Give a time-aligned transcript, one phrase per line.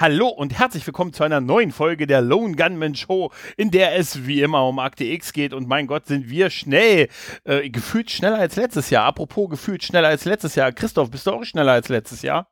[0.00, 4.28] Hallo und herzlich willkommen zu einer neuen Folge der Lone Gunman Show, in der es
[4.28, 5.52] wie immer um Akte X geht.
[5.52, 7.08] Und mein Gott, sind wir schnell.
[7.42, 9.06] Äh, gefühlt schneller als letztes Jahr.
[9.06, 10.70] Apropos gefühlt schneller als letztes Jahr.
[10.70, 12.46] Christoph, bist du auch schneller als letztes Jahr?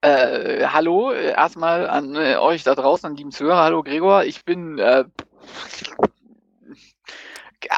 [0.00, 3.64] Äh, hallo, erstmal an äh, euch da draußen, an lieben Zuhörer.
[3.64, 4.78] Hallo Gregor, ich bin.
[4.78, 5.06] Äh,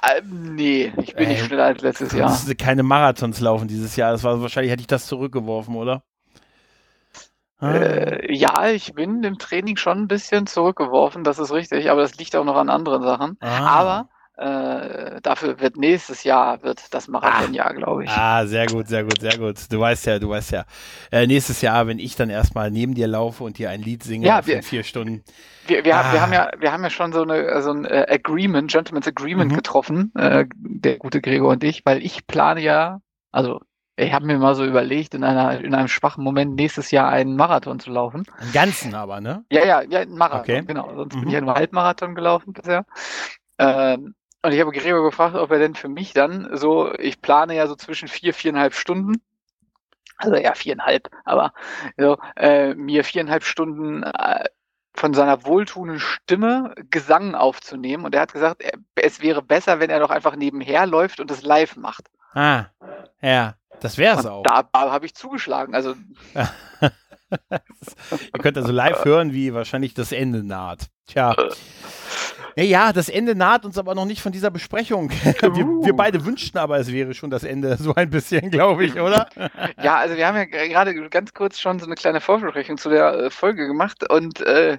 [0.02, 2.38] äh, nee, ich bin nicht schneller als letztes Jahr.
[2.58, 4.12] Keine Marathons laufen dieses Jahr.
[4.12, 6.02] Das war wahrscheinlich hätte ich das zurückgeworfen, oder?
[7.62, 12.16] Äh, ja, ich bin im Training schon ein bisschen zurückgeworfen, das ist richtig, aber das
[12.16, 13.36] liegt auch noch an anderen Sachen.
[13.40, 13.66] Ah.
[13.66, 17.72] Aber äh, dafür wird nächstes Jahr wird das Marathonjahr, ah.
[17.72, 18.10] glaube ich.
[18.10, 19.56] Ah, sehr gut, sehr gut, sehr gut.
[19.70, 20.64] Du weißt ja, du weißt ja.
[21.12, 24.26] Äh, nächstes Jahr, wenn ich dann erstmal neben dir laufe und dir ein Lied singe
[24.26, 25.22] ja, wir, vier Stunden.
[25.66, 26.12] Wir, wir, ah.
[26.12, 29.52] wir, haben ja, wir haben ja schon so, eine, so ein äh, Agreement, Gentleman's Agreement
[29.52, 29.56] mhm.
[29.56, 33.60] getroffen, äh, der gute Gregor und ich, weil ich plane ja, also
[33.96, 37.36] ich habe mir mal so überlegt, in, einer, in einem schwachen Moment nächstes Jahr einen
[37.36, 38.24] Marathon zu laufen.
[38.38, 39.44] Einen ganzen aber, ne?
[39.50, 40.64] Ja, ja, ja, einen Marathon, okay.
[40.66, 40.94] genau.
[40.94, 41.20] Sonst mhm.
[41.20, 42.86] bin ich ja nur Halbmarathon gelaufen bisher.
[43.58, 47.54] Ähm, und ich habe Gregor gefragt, ob er denn für mich dann so, ich plane
[47.54, 49.22] ja so zwischen vier, viereinhalb Stunden,
[50.16, 51.52] also ja, viereinhalb, aber
[51.96, 54.44] so, äh, mir viereinhalb Stunden äh,
[54.94, 58.04] von seiner wohltuenden Stimme Gesang aufzunehmen.
[58.04, 58.62] Und er hat gesagt,
[58.94, 62.10] es wäre besser, wenn er doch einfach nebenher läuft und es live macht.
[62.34, 62.66] Ah,
[63.20, 63.54] ja.
[63.82, 64.44] Das wäre es auch.
[64.44, 65.74] Da, habe ich zugeschlagen.
[65.74, 65.94] Also.
[67.50, 70.86] Ihr könnt also live hören, wie wahrscheinlich das Ende naht.
[71.06, 71.34] Tja.
[72.54, 75.08] Ja, das Ende naht uns aber noch nicht von dieser Besprechung.
[75.40, 79.00] Wir, wir, beide wünschten aber, es wäre schon das Ende, so ein bisschen, glaube ich,
[79.00, 79.26] oder?
[79.82, 83.14] Ja, also wir haben ja gerade ganz kurz schon so eine kleine Vorbesprechung zu der
[83.14, 84.76] äh, Folge gemacht und äh,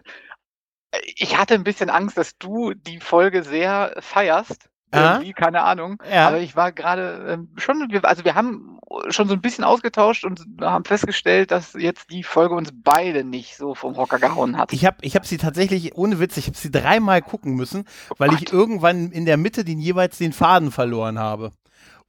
[1.15, 5.97] ich hatte ein bisschen Angst, dass du die Folge sehr feierst irgendwie, keine Ahnung.
[6.09, 6.27] Ja.
[6.27, 8.79] Aber ich war gerade ähm, schon, also wir haben
[9.09, 13.57] schon so ein bisschen ausgetauscht und haben festgestellt, dass jetzt die Folge uns beide nicht
[13.57, 14.73] so vom Hocker gehauen hat.
[14.73, 18.15] Ich habe ich hab sie tatsächlich, ohne Witz, ich habe sie dreimal gucken müssen, oh
[18.17, 18.41] weil Gott.
[18.41, 21.51] ich irgendwann in der Mitte den jeweils den Faden verloren habe.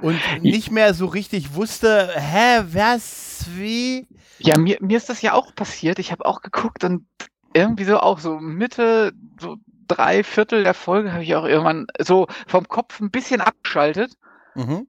[0.03, 4.09] Und nicht mehr so richtig wusste, hä, was, wie?
[4.39, 5.99] Ja, mir, mir ist das ja auch passiert.
[5.99, 7.07] Ich habe auch geguckt und
[7.55, 9.57] irgendwie so auch so Mitte, so
[9.87, 14.15] drei Viertel der Folge habe ich auch irgendwann so vom Kopf ein bisschen abgeschaltet.
[14.55, 14.87] Mhm.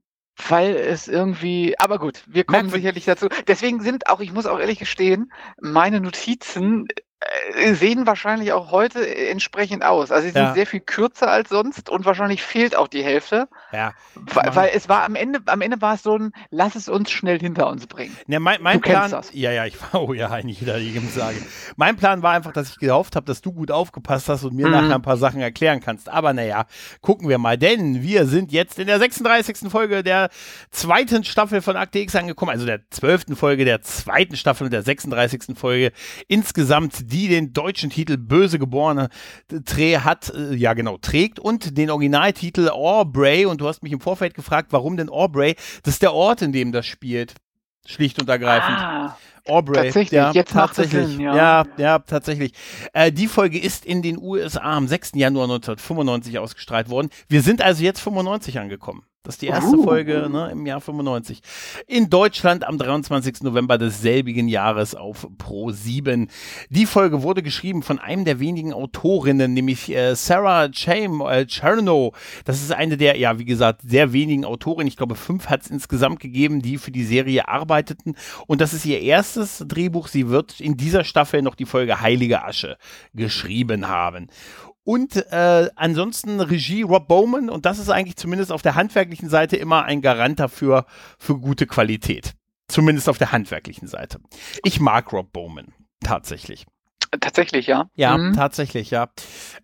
[0.49, 2.81] Weil es irgendwie, aber gut, wir kommen Merkwürdig.
[2.81, 3.29] sicherlich dazu.
[3.47, 6.87] Deswegen sind auch, ich muss auch ehrlich gestehen, meine Notizen
[7.73, 10.11] sehen wahrscheinlich auch heute entsprechend aus.
[10.11, 10.53] Also sie sind ja.
[10.53, 13.47] sehr viel kürzer als sonst und wahrscheinlich fehlt auch die Hälfte.
[13.71, 13.93] Ja.
[14.15, 17.09] Weil, weil, es war am Ende, am Ende war es so ein, lass es uns
[17.09, 18.15] schnell hinter uns bringen.
[18.27, 19.29] Ja, mein, mein du Plan, das.
[19.33, 21.37] ja, ja, ich war, oh ja, eigentlich jeder, ich sage.
[21.77, 24.67] Mein Plan war einfach, dass ich gehofft habe, dass du gut aufgepasst hast und mir
[24.67, 24.73] mhm.
[24.73, 26.09] nachher ein paar Sachen erklären kannst.
[26.09, 26.65] Aber naja,
[27.01, 29.69] gucken wir mal, denn wir sind jetzt in der 36.
[29.71, 30.29] Folge der
[30.69, 34.83] zweiten Staffel von Akte X angekommen, also der zwölften Folge der zweiten Staffel und der
[34.83, 35.57] 36.
[35.57, 35.91] Folge.
[36.27, 39.09] Insgesamt die den deutschen Titel Böse geborene
[39.65, 43.45] Trä hat, äh, ja genau, trägt und den Originaltitel Aubrey.
[43.45, 45.55] Und du hast mich im Vorfeld gefragt, warum denn Aubrey?
[45.83, 47.35] Das ist der Ort, in dem das spielt.
[47.85, 48.77] Schlicht und ergreifend.
[48.77, 49.17] Ah,
[49.47, 49.83] Aubrey.
[49.85, 51.07] Tatsächlich, ja, jetzt tatsächlich.
[51.07, 51.35] Sinn, ja.
[51.35, 52.53] ja, ja, tatsächlich.
[52.93, 55.11] Äh, die Folge ist in den USA am 6.
[55.15, 57.09] Januar 1995 ausgestrahlt worden.
[57.27, 59.03] Wir sind also jetzt 95 angekommen.
[59.25, 59.83] Das ist die erste uh.
[59.83, 61.41] Folge ne, im Jahr 95.
[61.87, 63.41] In Deutschland am 23.
[63.41, 66.29] November desselbigen Jahres auf Pro 7.
[66.69, 72.13] Die Folge wurde geschrieben von einem der wenigen Autorinnen, nämlich äh, Sarah Cham äh, Cherno.
[72.45, 74.87] Das ist eine der, ja, wie gesagt, sehr wenigen Autorinnen.
[74.87, 78.15] Ich glaube, fünf hat es insgesamt gegeben, die für die Serie arbeiteten.
[78.45, 80.07] Und das ist ihr erstes Drehbuch.
[80.07, 82.77] Sie wird in dieser Staffel noch die Folge Heilige Asche
[83.13, 84.27] geschrieben haben.
[84.85, 89.57] Und äh, ansonsten Regie Rob Bowman und das ist eigentlich zumindest auf der handwerklichen Seite
[89.57, 90.85] immer ein Garant dafür
[91.17, 92.33] für gute Qualität.
[92.67, 94.19] Zumindest auf der handwerklichen Seite.
[94.63, 96.65] Ich mag Rob Bowman tatsächlich.
[97.19, 97.89] Tatsächlich, ja.
[97.95, 98.33] Ja, mhm.
[98.33, 99.09] tatsächlich, ja.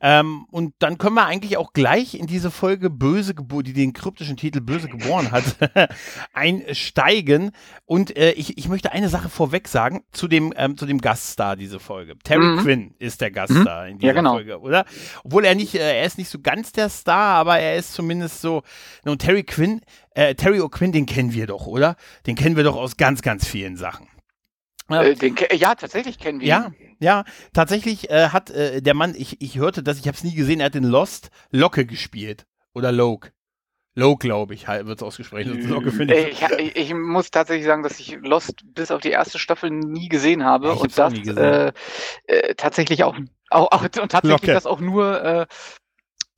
[0.01, 3.94] Ähm, und dann können wir eigentlich auch gleich in diese Folge Böse geboren, die den
[3.94, 5.44] kryptischen Titel Böse geboren hat,
[6.33, 7.51] einsteigen.
[7.86, 11.56] Und äh, ich, ich möchte eine Sache vorweg sagen zu dem, ähm, zu dem Gaststar
[11.56, 12.18] diese Folge.
[12.24, 12.60] Terry mhm.
[12.60, 13.92] Quinn ist der Gaststar mhm.
[13.92, 14.33] in dieser ja, genau.
[14.33, 14.86] Folge, oder?
[15.24, 18.42] Obwohl er nicht, äh, er ist nicht so ganz der Star, aber er ist zumindest
[18.42, 18.63] so.
[19.06, 19.81] Und Terry Quinn,
[20.13, 21.95] äh, Terry O'Quinn, den kennen wir doch, oder?
[22.27, 24.07] Den kennen wir doch aus ganz, ganz vielen Sachen.
[24.91, 26.95] Ja, äh, den, ja tatsächlich kennen wir ja, ihn.
[26.99, 27.23] Ja,
[27.53, 30.59] tatsächlich äh, hat äh, der Mann, ich, ich hörte das, ich habe es nie gesehen,
[30.59, 32.45] er hat in Lost Locke gespielt.
[32.73, 33.31] Oder Loke.
[33.93, 35.61] Loke, glaube ich, wird es ausgesprochen.
[35.69, 36.41] Locke ich.
[36.41, 36.93] Ich, ich.
[36.93, 40.71] muss tatsächlich sagen, dass ich Lost bis auf die erste Staffel nie gesehen habe.
[40.73, 41.73] Ich und das äh,
[42.27, 43.17] äh, tatsächlich auch,
[43.49, 44.53] auch, auch und tatsächlich Locke.
[44.53, 45.45] das auch nur äh,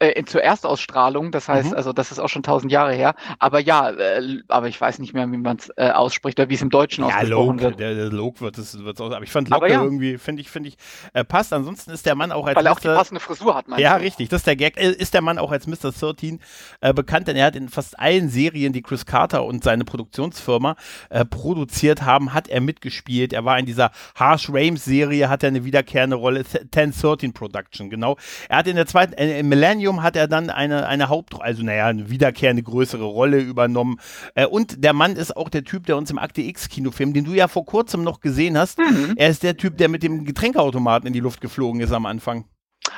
[0.04, 1.32] äh, zur Erstausstrahlung.
[1.32, 1.78] Das heißt, mhm.
[1.78, 3.16] also das ist auch schon tausend Jahre her.
[3.40, 6.56] Aber ja, äh, aber ich weiß nicht mehr, wie man es äh, ausspricht oder wie
[6.56, 7.80] es im Deutschen ja, ausgesprochen Log, wird.
[7.80, 9.14] Der, der Log wird es wird aus.
[9.14, 9.84] Aber ich fand Locke ja.
[9.84, 10.78] irgendwie, finde ich, finde ich,
[11.14, 11.54] äh, passt.
[11.54, 14.04] Ansonsten ist der Mann auch als Weil er auch die passende Frisur hat, Ja, du?
[14.04, 14.30] richtig.
[14.30, 14.78] Das ist der Gag.
[14.78, 15.92] Äh, ist der Mann auch als Mr.
[15.92, 16.40] 13
[16.82, 20.76] äh, bekannt, denn er hat in fast allen Serien, die Chris Carter und seine Produktionsfirma
[21.10, 23.34] äh, produziert haben, hat er mitgespielt.
[23.34, 26.44] Er war in dieser Harsh Rames Serie, hat er eine wiederkehrende Rolle.
[26.44, 28.18] 1013 Production, genau.
[28.50, 31.64] Er hat in der zweiten, äh, im Millennium hat er dann eine, eine Hauptrolle, also
[31.64, 34.00] naja, eine wiederkehrende größere Rolle übernommen.
[34.34, 37.26] Äh, und der Mann ist auch der Typ, der uns im Akte X Kinofilm, den
[37.26, 39.14] du ja vor kurzem noch gesehen hast, mhm.
[39.18, 42.46] er ist der Typ, der mit dem Getränkeautomaten in die Luft geflogen ist am Anfang.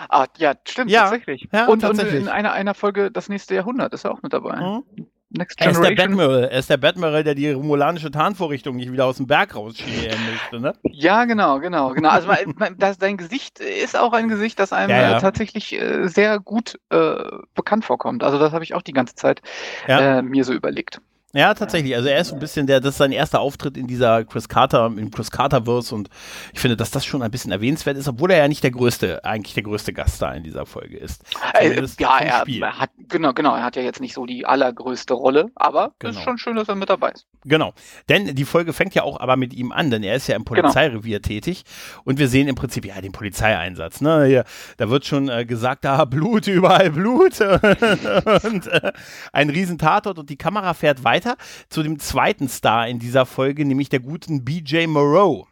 [0.09, 1.47] Ah, ja, stimmt, ja, tatsächlich.
[1.51, 2.15] Ja, und, tatsächlich.
[2.15, 4.55] und in einer, einer Folge Das nächste Jahrhundert ist er auch mit dabei.
[4.57, 5.07] Mhm.
[5.37, 9.05] Next er ist der Batmiral, er ist der Batmiral, der die romulanische Tarnvorrichtung nicht wieder
[9.05, 10.73] aus dem Berg rausschieben möchte, ne?
[10.83, 12.09] Ja, genau, genau, genau.
[12.09, 12.29] Also
[12.77, 15.17] das, dein Gesicht ist auch ein Gesicht, das einem ja, ja.
[15.17, 17.15] Äh, tatsächlich äh, sehr gut äh,
[17.53, 18.23] bekannt vorkommt.
[18.23, 19.41] Also das habe ich auch die ganze Zeit
[19.87, 20.19] ja.
[20.19, 21.01] äh, mir so überlegt.
[21.35, 21.93] Ja, tatsächlich.
[21.97, 24.47] Also er ist so ein bisschen der, das ist sein erster Auftritt in dieser Chris
[24.47, 26.09] Carter, im Chris Carter-Verse und
[26.53, 29.25] ich finde, dass das schon ein bisschen erwähnenswert ist, obwohl er ja nicht der größte,
[29.25, 31.23] eigentlich der größte Gast da in dieser Folge ist.
[31.53, 35.51] Äh, ja, er, hat, genau, genau, er hat ja jetzt nicht so die allergrößte Rolle,
[35.55, 36.13] aber genau.
[36.13, 37.27] ist schon schön, dass er mit dabei ist.
[37.43, 37.73] Genau.
[38.07, 40.45] Denn die Folge fängt ja auch aber mit ihm an, denn er ist ja im
[40.45, 40.61] genau.
[40.61, 41.27] Polizeirevier genau.
[41.27, 41.65] tätig
[42.05, 43.99] und wir sehen im Prinzip ja den Polizeieinsatz.
[43.99, 44.23] Ne?
[44.25, 44.45] Hier,
[44.77, 48.93] da wird schon äh, gesagt, da Blut, überall Blut und äh,
[49.33, 51.37] ein riesen Tatort und die Kamera fährt weiter weiter
[51.69, 55.47] zu dem zweiten Star in dieser Folge, nämlich der guten BJ Moreau.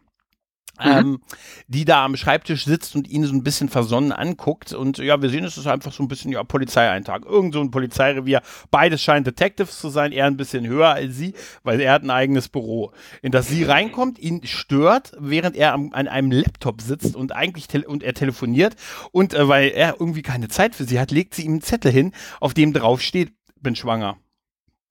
[0.79, 0.91] Mhm.
[0.91, 1.21] Ähm,
[1.67, 4.73] die da am Schreibtisch sitzt und ihn so ein bisschen versonnen anguckt.
[4.73, 7.27] Und ja, wir sehen, es ist einfach so ein bisschen ja, Polizeieintrag.
[7.27, 8.41] Irgend so ein Polizeirevier.
[8.71, 10.11] Beides scheinen Detectives zu sein.
[10.11, 12.91] Er ein bisschen höher als sie, weil er hat ein eigenes Büro.
[13.21, 17.67] In das sie reinkommt, ihn stört, während er am, an einem Laptop sitzt und eigentlich
[17.85, 18.75] und er telefoniert.
[19.11, 21.91] Und äh, weil er irgendwie keine Zeit für sie hat, legt sie ihm einen Zettel
[21.91, 23.31] hin, auf dem drauf steht,
[23.61, 24.17] bin schwanger.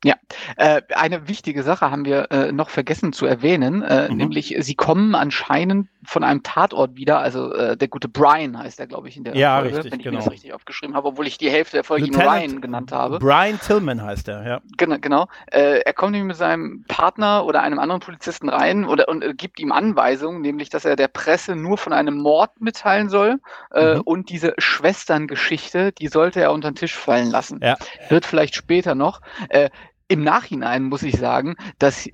[0.05, 0.17] Ja,
[0.57, 4.17] äh, eine wichtige Sache haben wir äh, noch vergessen zu erwähnen, äh, mhm.
[4.17, 8.89] nämlich sie kommen anscheinend von einem Tatort wieder, also äh, der gute Brian heißt er,
[8.89, 10.19] glaube ich, in der ja, Folge, richtig, wenn ich genau.
[10.19, 13.21] mir das richtig aufgeschrieben habe, obwohl ich die Hälfte der Folge Lieutenant Ryan genannt habe.
[13.21, 14.61] Brian Tillman heißt er, ja.
[14.77, 15.29] Genau, genau.
[15.47, 19.35] Äh, er kommt nämlich mit seinem Partner oder einem anderen Polizisten rein oder, und äh,
[19.35, 23.39] gibt ihm Anweisungen, nämlich, dass er der Presse nur von einem Mord mitteilen soll
[23.73, 24.01] äh, mhm.
[24.01, 27.61] und diese Schwesterngeschichte, die sollte er unter den Tisch fallen lassen.
[27.63, 27.77] Ja.
[28.09, 29.21] Wird vielleicht später noch.
[29.49, 29.71] Äh,
[30.13, 32.07] im Nachhinein muss ich sagen, dass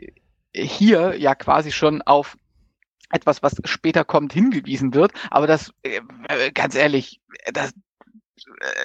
[0.54, 2.36] hier ja quasi schon auf
[3.10, 5.12] etwas, was später kommt, hingewiesen wird.
[5.30, 6.00] Aber das, äh,
[6.52, 7.20] ganz ehrlich,
[7.52, 7.74] das, äh,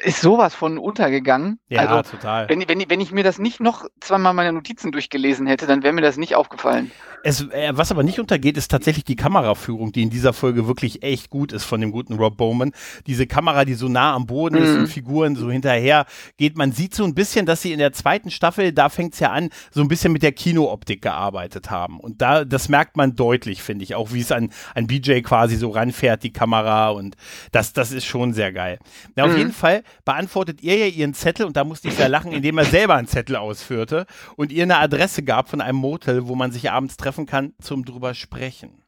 [0.04, 1.60] ist sowas von untergegangen.
[1.70, 2.50] Ja, also, total.
[2.50, 5.94] Wenn, wenn, wenn ich mir das nicht noch zweimal meine Notizen durchgelesen hätte, dann wäre
[5.94, 6.92] mir das nicht aufgefallen.
[7.26, 11.04] Es, äh, was aber nicht untergeht, ist tatsächlich die Kameraführung, die in dieser Folge wirklich
[11.04, 12.74] echt gut ist von dem guten Rob Bowman.
[13.08, 14.64] Diese Kamera, die so nah am Boden mhm.
[14.64, 16.06] ist und Figuren so hinterher
[16.38, 16.58] geht.
[16.58, 19.32] Man sieht so ein bisschen, dass sie in der zweiten Staffel, da fängt es ja
[19.32, 21.98] an, so ein bisschen mit der Kinooptik gearbeitet haben.
[22.02, 23.96] Und da, das merkt man deutlich, finde ich.
[23.96, 26.90] Auch wie es an, an BJ quasi so ranfährt, die Kamera.
[26.90, 27.16] Und
[27.54, 28.80] das, das ist schon sehr geil.
[29.16, 29.38] Na, auf mhm.
[29.38, 32.66] jeden Fall beantwortet er ja ihren Zettel und da musste ich sehr lachen, indem er
[32.66, 34.06] selber einen Zettel ausführte
[34.36, 37.86] und ihr eine Adresse gab von einem Motel, wo man sich abends treffen kann zum
[37.86, 38.84] drüber sprechen.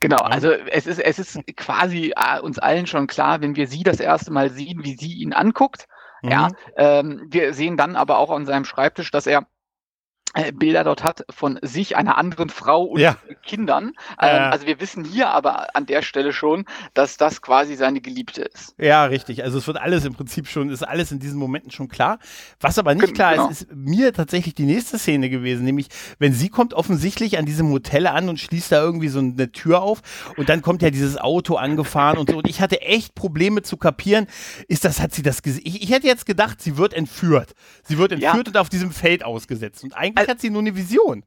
[0.00, 3.82] Genau, also es ist, es ist quasi äh, uns allen schon klar, wenn wir sie
[3.82, 5.86] das erste Mal sehen, wie sie ihn anguckt.
[6.22, 6.30] Mhm.
[6.30, 9.46] Ja, ähm, wir sehen dann aber auch an seinem Schreibtisch, dass er
[10.52, 13.16] Bilder dort hat von sich, einer anderen Frau und ja.
[13.42, 13.92] Kindern.
[14.20, 14.50] Ähm, ja.
[14.50, 16.64] Also wir wissen hier aber an der Stelle schon,
[16.94, 18.74] dass das quasi seine Geliebte ist.
[18.78, 19.42] Ja, richtig.
[19.42, 22.18] Also es wird alles im Prinzip schon, ist alles in diesen Momenten schon klar.
[22.60, 23.48] Was aber nicht klar genau.
[23.48, 25.88] ist, ist mir tatsächlich die nächste Szene gewesen, nämlich
[26.18, 29.82] wenn sie kommt offensichtlich an diesem Hotel an und schließt da irgendwie so eine Tür
[29.82, 30.02] auf
[30.36, 33.76] und dann kommt ja dieses Auto angefahren und so und ich hatte echt Probleme zu
[33.76, 34.26] kapieren,
[34.68, 35.62] ist das, hat sie das gesehen?
[35.64, 37.54] Ich, ich hätte jetzt gedacht, sie wird entführt.
[37.84, 38.52] Sie wird entführt ja.
[38.52, 41.24] und auf diesem Feld ausgesetzt und eigentlich hat sie nur eine Vision.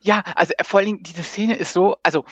[0.00, 2.24] Ja, also äh, vor allen Dingen, diese Szene ist so, also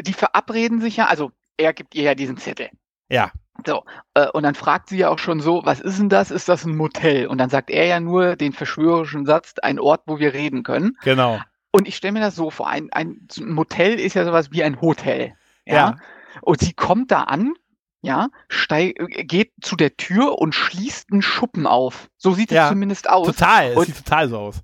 [0.00, 2.70] die verabreden sich ja, also er gibt ihr ja diesen Zettel.
[3.08, 3.30] Ja.
[3.66, 3.84] So,
[4.14, 6.30] äh, und dann fragt sie ja auch schon so, was ist denn das?
[6.30, 7.26] Ist das ein Motel?
[7.26, 10.96] Und dann sagt er ja nur den verschwörerischen Satz, ein Ort, wo wir reden können.
[11.02, 11.38] Genau.
[11.70, 14.80] Und ich stelle mir das so vor, ein, ein Motel ist ja sowas wie ein
[14.80, 15.34] Hotel.
[15.66, 15.74] Ja.
[15.74, 15.96] ja.
[16.40, 17.54] Und sie kommt da an,
[18.02, 22.08] ja, steig, äh, geht zu der Tür und schließt einen Schuppen auf.
[22.16, 23.26] So sieht ja, es zumindest aus.
[23.26, 24.62] Total, es sieht total so aus.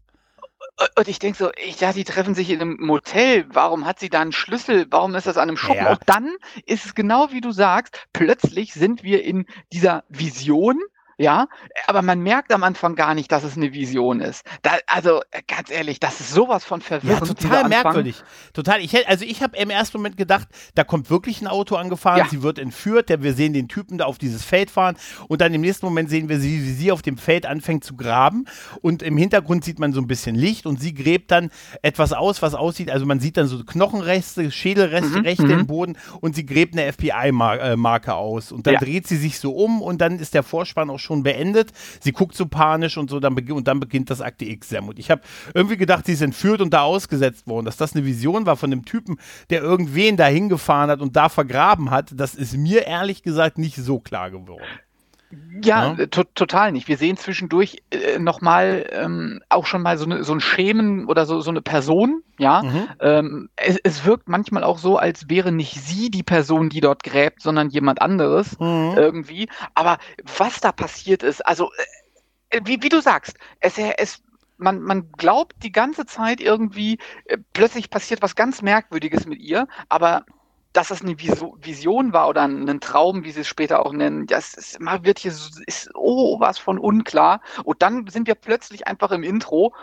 [0.96, 3.46] Und ich denke so, ich, ja, die treffen sich in einem Motel.
[3.48, 4.86] Warum hat sie da einen Schlüssel?
[4.90, 5.84] Warum ist das an einem Schuppen?
[5.84, 5.92] Ja.
[5.92, 6.30] Und dann
[6.66, 10.80] ist es genau wie du sagst, plötzlich sind wir in dieser Vision,
[11.20, 11.48] Ja,
[11.88, 14.44] aber man merkt am Anfang gar nicht, dass es eine Vision ist.
[14.62, 17.26] Da, also äh, ganz ehrlich, das ist sowas von verwirrend.
[17.26, 18.22] Ja, total merkwürdig.
[18.52, 18.80] Total.
[18.80, 20.46] Ich hätte, also ich habe im ersten Moment gedacht,
[20.76, 22.26] da kommt wirklich ein Auto angefahren, ja.
[22.30, 24.96] sie wird entführt, wir sehen den Typen da auf dieses Feld fahren
[25.26, 27.96] und dann im nächsten Moment sehen wir sie, wie sie auf dem Feld anfängt zu
[27.96, 28.44] graben
[28.80, 31.50] und im Hintergrund sieht man so ein bisschen Licht und sie gräbt dann
[31.82, 35.66] etwas aus, was aussieht, also man sieht dann so Knochenreste, Schädelreste mhm, im mhm.
[35.66, 38.80] Boden und sie gräbt eine FBI-Marke aus und dann ja.
[38.80, 41.72] dreht sie sich so um und dann ist der Vorspann auch schon schon beendet.
[42.00, 44.98] Sie guckt so panisch und so, dann und dann beginnt das Akte X sehr Und
[44.98, 45.22] ich habe
[45.54, 47.66] irgendwie gedacht, sie ist entführt und da ausgesetzt worden.
[47.66, 49.18] Dass das eine Vision war von dem Typen,
[49.50, 53.76] der irgendwen da hingefahren hat und da vergraben hat, das ist mir ehrlich gesagt nicht
[53.76, 54.64] so klar geworden.
[55.62, 56.06] Ja, ja?
[56.06, 56.88] To total nicht.
[56.88, 61.26] Wir sehen zwischendurch äh, nochmal ähm, auch schon mal so, eine, so ein Schemen oder
[61.26, 62.62] so, so eine Person, ja.
[62.62, 62.88] Mhm.
[63.00, 67.02] Ähm, es, es, wirkt manchmal auch so, als wäre nicht sie die Person, die dort
[67.02, 68.94] gräbt, sondern jemand anderes mhm.
[68.96, 69.48] irgendwie.
[69.74, 69.98] Aber
[70.38, 71.70] was da passiert ist, also
[72.50, 74.22] äh, wie, wie du sagst, es, es
[74.56, 79.68] man, man glaubt die ganze Zeit irgendwie, äh, plötzlich passiert was ganz Merkwürdiges mit ihr,
[79.88, 80.24] aber
[80.72, 84.54] dass das eine Vision war oder ein Traum, wie sie es später auch nennen, das
[84.54, 87.40] ist, man wird hier ist oh was von unklar.
[87.64, 89.74] Und dann sind wir plötzlich einfach im Intro.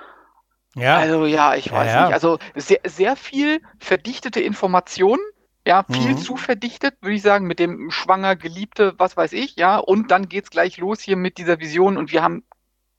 [0.75, 0.97] Ja.
[0.97, 2.05] Also ja, ich weiß ja, ja.
[2.05, 2.13] nicht.
[2.13, 5.21] Also sehr, sehr viel verdichtete Informationen.
[5.67, 6.17] Ja, viel mhm.
[6.19, 9.77] zu verdichtet, würde ich sagen, mit dem Schwanger, Geliebte, was weiß ich, ja.
[9.77, 12.43] Und dann geht's gleich los hier mit dieser Vision und wir haben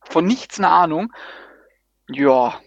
[0.00, 1.12] von nichts eine Ahnung.
[2.09, 2.59] Ja,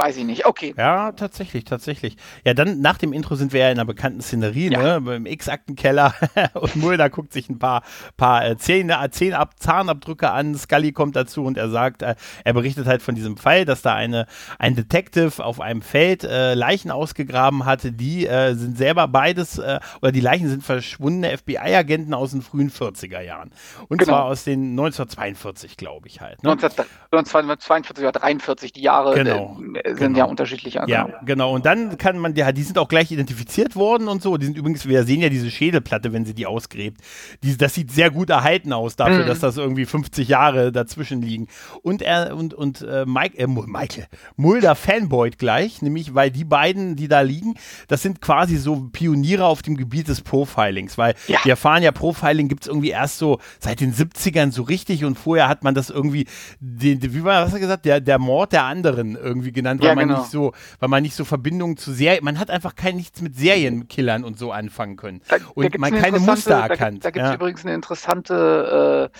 [0.00, 0.74] Weiß ich nicht, okay.
[0.78, 2.16] Ja, tatsächlich, tatsächlich.
[2.44, 5.00] Ja, dann nach dem Intro sind wir ja in einer bekannten Szenerie, ja.
[5.00, 5.16] ne?
[5.16, 6.14] Im X-Aktenkeller
[6.54, 7.82] und Mulder guckt sich ein paar,
[8.16, 10.54] paar äh, Zähne, äh, Zähnab Zahnabdrücke an.
[10.54, 12.14] Scully kommt dazu und er sagt, äh,
[12.44, 14.26] er berichtet halt von diesem Fall, dass da eine,
[14.60, 17.90] ein Detective auf einem Feld äh, Leichen ausgegraben hatte.
[17.90, 22.70] Die äh, sind selber beides, äh, oder die Leichen sind verschwundene FBI-Agenten aus den frühen
[22.70, 23.50] 40er Jahren.
[23.88, 24.12] Und genau.
[24.12, 26.40] zwar aus den 1942, glaube ich halt.
[26.44, 26.52] Ne?
[26.52, 29.14] 1942 oder 43, die Jahre.
[29.16, 29.58] Genau
[29.90, 30.18] sind genau.
[30.18, 30.80] ja unterschiedlich.
[30.80, 30.92] Also.
[30.92, 31.54] Ja, genau.
[31.54, 34.36] Und dann kann man, ja, die sind auch gleich identifiziert worden und so.
[34.36, 37.00] Die sind übrigens, wir sehen ja diese Schädelplatte, wenn sie die ausgräbt.
[37.42, 39.28] Die, das sieht sehr gut erhalten aus dafür, mhm.
[39.28, 41.48] dass das irgendwie 50 Jahre dazwischen liegen.
[41.82, 46.96] Und er und, und äh, Mike, äh, Michael, Mulder Fanboy gleich, nämlich weil die beiden,
[46.96, 47.54] die da liegen,
[47.88, 51.38] das sind quasi so Pioniere auf dem Gebiet des Profilings, weil ja.
[51.44, 55.18] wir erfahren ja, Profiling gibt es irgendwie erst so seit den 70ern so richtig und
[55.18, 56.26] vorher hat man das irgendwie,
[56.60, 60.06] den, wie war das gesagt, der, der Mord der anderen irgendwie genannt genannt, weil ja,
[60.06, 60.20] man genau.
[60.20, 63.36] nicht so, weil man nicht so Verbindungen zu Serien, man hat einfach kein nichts mit
[63.36, 65.20] Serienkillern und so anfangen können.
[65.28, 67.04] Da, und da man keine Muster erkannt.
[67.04, 67.34] Da, da gibt es ja.
[67.34, 69.18] übrigens eine interessante äh,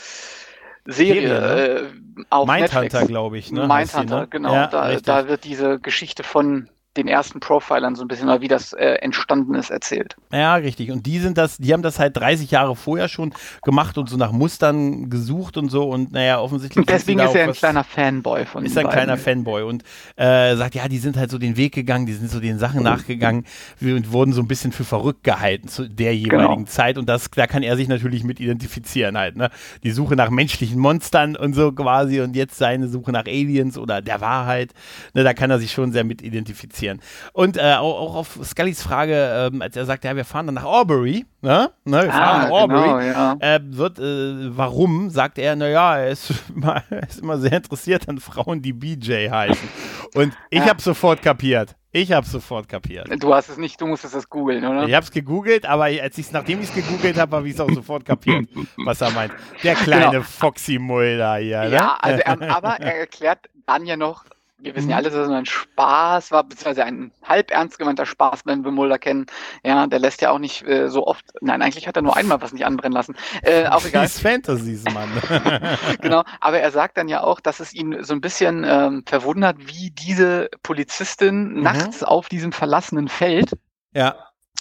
[0.91, 1.91] Serie, Serie ne?
[2.19, 3.53] äh, auf Mindhunter, glaube ich.
[3.53, 3.67] Ne?
[3.67, 4.29] Mindhunter, ne?
[4.29, 4.55] genau.
[4.55, 8.73] Ja, da, da, wird diese Geschichte von den ersten Profilern so ein bisschen, wie das
[8.73, 10.17] äh, entstanden ist, erzählt.
[10.33, 10.91] Ja, richtig.
[10.91, 14.17] Und die sind das, die haben das halt 30 Jahre vorher schon gemacht und so
[14.17, 16.83] nach Mustern gesucht und so und naja, offensichtlich.
[16.83, 19.85] Und deswegen ist er ein kleiner Fanboy von Ist ein kleiner Fanboy und
[20.17, 22.83] äh, sagt, ja, die sind halt so den Weg gegangen, die sind so den Sachen
[22.83, 23.45] nachgegangen
[23.81, 26.65] und wurden so ein bisschen für verrückt gehalten zu der jeweiligen genau.
[26.65, 29.51] Zeit und das, da kann er sich natürlich mit identifizieren halt, ne?
[29.85, 34.03] Die Suche nach menschlichen Monstern und so quasi und jetzt seine Suche nach Aliens oder
[34.03, 34.75] der Wahrheit,
[35.15, 37.01] ne, da kann er sich schon sehr mit identifizieren passieren.
[37.33, 40.57] Und äh, auch, auch, auf Scullys Frage, ähm, als er sagt, ja, wir fahren dann
[40.57, 41.71] nach Aubrey, ne?
[41.85, 43.37] ne wir fahren ah, nach Aubrey, genau, ja.
[43.41, 48.09] äh, wird, äh, warum, sagt er, naja, er ist, immer, er ist immer sehr interessiert
[48.09, 49.69] an Frauen, die BJ heißen.
[50.15, 50.69] Und ich ja.
[50.69, 51.75] habe sofort kapiert.
[51.91, 53.09] Ich habe sofort kapiert.
[53.23, 54.87] Du hast es nicht, du musstest es googeln, oder?
[54.87, 57.61] Ich habe es gegoogelt, aber als ich's, nachdem ich es gegoogelt habe, habe ich es
[57.61, 58.47] auch sofort kapiert,
[58.85, 59.33] was er meint.
[59.65, 60.23] Der kleine genau.
[60.23, 61.63] Foxy Mulder hier.
[61.63, 61.71] Ne?
[61.71, 64.27] Ja, also er, aber er erklärt dann ja noch,
[64.61, 65.05] wir wissen ja mhm.
[65.05, 68.99] alle, dass es ein Spaß war, beziehungsweise ein halb ernst gemeinter Spaß, wenn wir Mulder
[68.99, 69.27] kennen.
[69.65, 72.41] Ja, der lässt ja auch nicht äh, so oft, nein, eigentlich hat er nur einmal
[72.41, 73.17] was nicht anbrennen lassen.
[73.43, 74.03] Äh, auch egal.
[74.03, 75.09] Das Fantasies, Mann.
[76.01, 79.57] genau, aber er sagt dann ja auch, dass es ihn so ein bisschen ähm, verwundert,
[79.59, 81.63] wie diese Polizistin mhm.
[81.63, 83.53] nachts auf diesem verlassenen Feld
[83.93, 84.17] ja.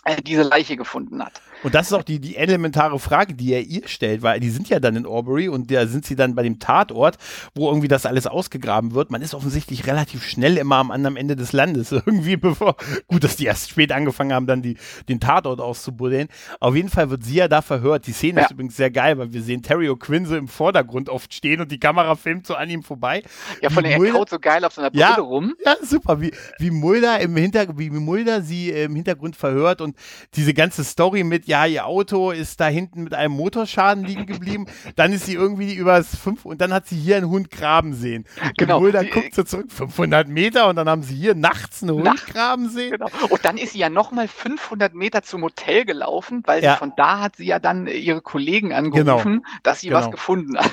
[0.05, 1.41] äh, diese Leiche gefunden hat.
[1.63, 4.69] Und das ist auch die, die elementare Frage, die er ihr stellt, weil die sind
[4.69, 7.17] ja dann in Aubrey und da sind sie dann bei dem Tatort,
[7.55, 9.09] wo irgendwie das alles ausgegraben wird.
[9.11, 11.91] Man ist offensichtlich relativ schnell immer am anderen Ende des Landes.
[12.07, 12.75] Irgendwie bevor,
[13.07, 14.77] gut, dass die erst spät angefangen haben, dann die,
[15.09, 16.27] den Tatort auszubuddeln.
[16.59, 18.07] Auf jeden Fall wird sie ja da verhört.
[18.07, 18.45] Die Szene ja.
[18.45, 21.71] ist übrigens sehr geil, weil wir sehen Terry O'Quinn so im Vordergrund oft stehen und
[21.71, 23.23] die Kamera filmt so an ihm vorbei.
[23.61, 25.55] Ja, von der er kaut so geil auf seiner Brille ja, rum.
[25.65, 26.21] Ja, super.
[26.21, 29.95] Wie, wie Mulder im Hintergrund, wie Mulder sie im Hintergrund verhört und
[30.35, 34.67] diese ganze Story mit, ja, ihr Auto ist da hinten mit einem Motorschaden liegen geblieben.
[34.95, 38.25] Dann ist sie irgendwie übers fünf und dann hat sie hier einen Hund graben sehen.
[38.57, 38.79] Genau.
[38.79, 42.03] Und dann guckt sie zurück 500 Meter und dann haben sie hier nachts einen Hund
[42.03, 42.91] Nacht, graben sehen.
[42.91, 43.09] Genau.
[43.29, 46.75] Und dann ist sie ja nochmal 500 Meter zum Hotel gelaufen, weil ja.
[46.75, 49.59] von da hat sie ja dann ihre Kollegen angerufen, genau.
[49.63, 49.99] dass sie genau.
[49.99, 50.71] was gefunden hat.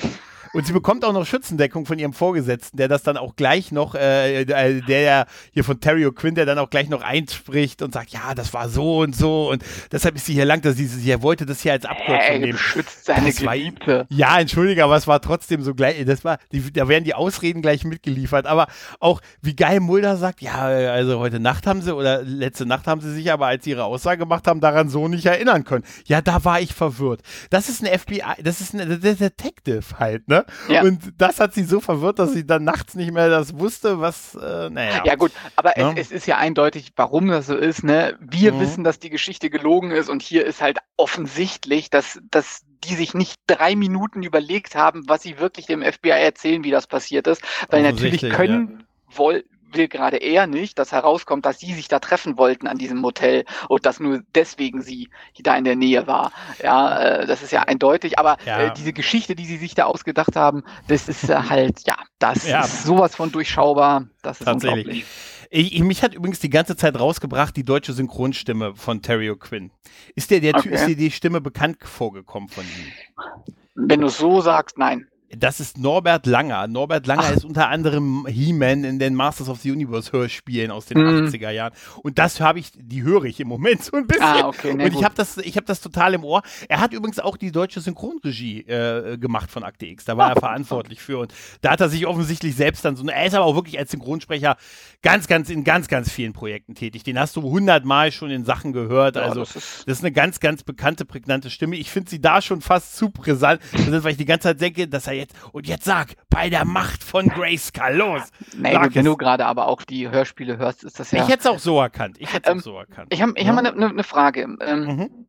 [0.55, 3.93] Und sie bekommt auch noch Schützendeckung von ihrem Vorgesetzten, der das dann auch gleich noch,
[3.93, 8.11] äh, äh der hier von Terry O'Quinn, der dann auch gleich noch einspricht und sagt,
[8.11, 11.21] ja, das war so und so und deshalb ist sie hier lang, dass sie, sie
[11.21, 12.57] wollte das hier als Abkürzung hey, nehmen.
[12.57, 13.97] Schützt seine das Geliebte.
[13.97, 17.15] War, ja, entschuldige, aber es war trotzdem so gleich, das war, die, da werden die
[17.15, 18.67] Ausreden gleich mitgeliefert, aber
[19.01, 23.01] auch wie geil Mulder sagt, ja, also heute Nacht haben sie oder letzte Nacht haben
[23.01, 25.83] sie sich aber, als sie ihre Aussage gemacht haben, daran so nicht erinnern können.
[26.05, 27.23] Ja, da war ich verwirrt.
[27.49, 30.44] Das ist ein FBI, das ist ein Detective halt, ne?
[30.67, 30.83] Ja.
[30.83, 34.35] Und das hat sie so verwirrt, dass sie dann nachts nicht mehr das wusste, was,
[34.35, 35.01] äh, naja.
[35.05, 35.91] Ja gut, aber ja.
[35.91, 38.17] Es, es, ist ja eindeutig, warum das so ist, ne?
[38.19, 38.59] Wir mhm.
[38.59, 43.13] wissen, dass die Geschichte gelogen ist und hier ist halt offensichtlich, dass, dass die sich
[43.13, 47.41] nicht drei Minuten überlegt haben, was sie wirklich dem FBI erzählen, wie das passiert ist.
[47.69, 49.17] Weil natürlich können, ja.
[49.17, 49.43] woll,
[49.75, 53.45] will gerade er nicht, dass herauskommt, dass sie sich da treffen wollten an diesem Motel
[53.67, 56.31] und dass nur deswegen sie da in der Nähe war.
[56.63, 58.19] Ja, äh, das ist ja eindeutig.
[58.19, 58.59] Aber ja.
[58.59, 62.47] Äh, diese Geschichte, die sie sich da ausgedacht haben, das ist äh, halt, ja, das
[62.47, 62.61] ja.
[62.61, 64.07] ist sowas von durchschaubar.
[64.21, 65.05] Das ist unglaublich.
[65.49, 69.69] Ich, mich hat übrigens die ganze Zeit rausgebracht die deutsche Synchronstimme von Terry O'Quinn.
[70.15, 70.73] Ist dir, der, okay.
[70.73, 73.35] ist dir die Stimme bekannt vorgekommen von ihm?
[73.75, 75.07] Wenn du so sagst, nein.
[75.29, 76.67] Das ist Norbert Langer.
[76.67, 77.35] Norbert Langer Ach.
[77.35, 81.27] ist unter anderem He-Man in den Masters of the Universe Hörspielen aus den mhm.
[81.27, 81.73] 80er Jahren.
[82.03, 84.23] Und das habe ich, die höre ich im Moment so ein bisschen.
[84.23, 86.43] Ah, okay, nee, Und ich habe das, ich das total im Ohr.
[86.69, 90.05] Er hat übrigens auch die deutsche Synchronregie äh, gemacht von Akte X.
[90.05, 91.19] Da war er verantwortlich für.
[91.19, 93.91] Und da hat er sich offensichtlich selbst dann so, er ist aber auch wirklich als
[93.91, 94.57] Synchronsprecher
[95.01, 97.03] ganz, ganz, in ganz, ganz vielen Projekten tätig.
[97.03, 99.17] Den hast du hundertmal schon in Sachen gehört.
[99.17, 101.77] Also, ja, das, ist das, ist eine ganz, ganz bekannte, prägnante Stimme.
[101.77, 105.07] Ich finde sie da schon fast zu brisant, weil ich die ganze Zeit denke, dass
[105.07, 108.21] er jetzt, und jetzt sag, bei der Macht von Grayskull, los.
[108.55, 111.23] Nee, wenn du gerade aber auch die Hörspiele hörst, ist das ja.
[111.23, 112.17] Ich hätte es auch so erkannt.
[112.19, 113.07] Ich hätte es ähm, auch so erkannt.
[113.11, 113.55] Ich habe ich ja.
[113.55, 114.47] hab mal eine ne Frage.
[114.61, 115.27] Ähm, mhm.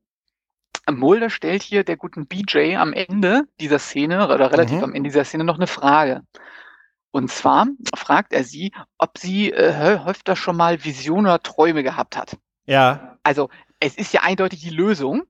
[0.88, 4.84] Mulder stellt hier der guten BJ am Ende dieser Szene oder relativ mhm.
[4.84, 6.22] am Ende dieser Szene noch eine Frage.
[7.10, 12.16] Und zwar fragt er sie, ob sie äh, öfter schon mal Visionen oder Träume gehabt
[12.16, 12.36] hat.
[12.66, 13.16] Ja.
[13.22, 13.48] Also,
[13.80, 15.22] es ist ja eindeutig die Lösung.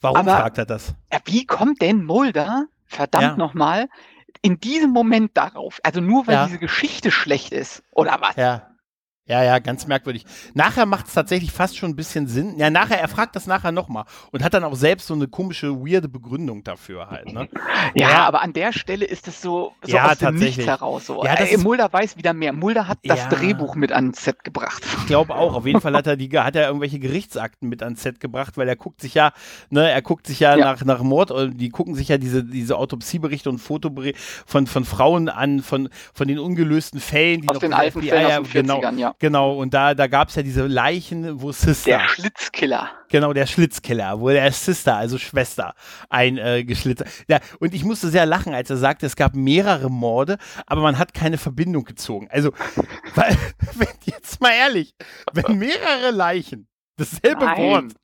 [0.00, 0.94] Warum aber, fragt er das?
[1.24, 3.36] Wie kommt denn Mulder verdammt ja.
[3.36, 3.88] nochmal,
[4.42, 5.80] in diesem Moment darauf.
[5.82, 6.46] Also nur weil ja.
[6.46, 8.36] diese Geschichte schlecht ist, oder was?
[8.36, 8.73] Ja.
[9.26, 10.26] Ja, ja, ganz merkwürdig.
[10.52, 12.58] Nachher macht es tatsächlich fast schon ein bisschen Sinn.
[12.58, 15.80] Ja, nachher, er fragt das nachher nochmal und hat dann auch selbst so eine komische,
[15.80, 17.32] weirde Begründung dafür halt.
[17.32, 17.48] Ne?
[17.94, 21.06] Ja, ja, aber an der Stelle ist es so, so ja, aus dem Nichts heraus.
[21.06, 21.24] So.
[21.24, 22.52] Ja, äh, Mulder weiß wieder mehr.
[22.52, 23.28] Mulder hat das ja.
[23.30, 24.84] Drehbuch mit ans Set gebracht.
[24.98, 25.54] Ich glaube auch.
[25.54, 28.68] Auf jeden Fall hat er, die, hat er irgendwelche Gerichtsakten mit ans Set gebracht, weil
[28.68, 29.32] er guckt sich ja,
[29.70, 33.48] ne, er guckt sich ja, Nach, nach Mord, die gucken sich ja diese, diese Autopsieberichte
[33.48, 37.72] und Fotoberichte von, von Frauen an, von, von den ungelösten Fällen, die aus noch den
[37.72, 39.13] alten Fällen aus den 40ern, genau, ja.
[39.18, 41.98] Genau, und da, da gab es ja diese Leichen, wo Sister.
[41.98, 42.90] Der Schlitzkiller.
[43.08, 45.74] Genau, der Schlitzkiller, wo der Sister, also Schwester,
[46.08, 47.02] eingeschlitzt.
[47.02, 50.82] Äh, ja, und ich musste sehr lachen, als er sagte, es gab mehrere Morde, aber
[50.82, 52.28] man hat keine Verbindung gezogen.
[52.30, 52.52] Also,
[53.14, 53.36] weil,
[53.74, 54.94] wenn, jetzt mal ehrlich,
[55.32, 57.58] wenn mehrere Leichen dasselbe Nein.
[57.58, 58.03] Wort ein,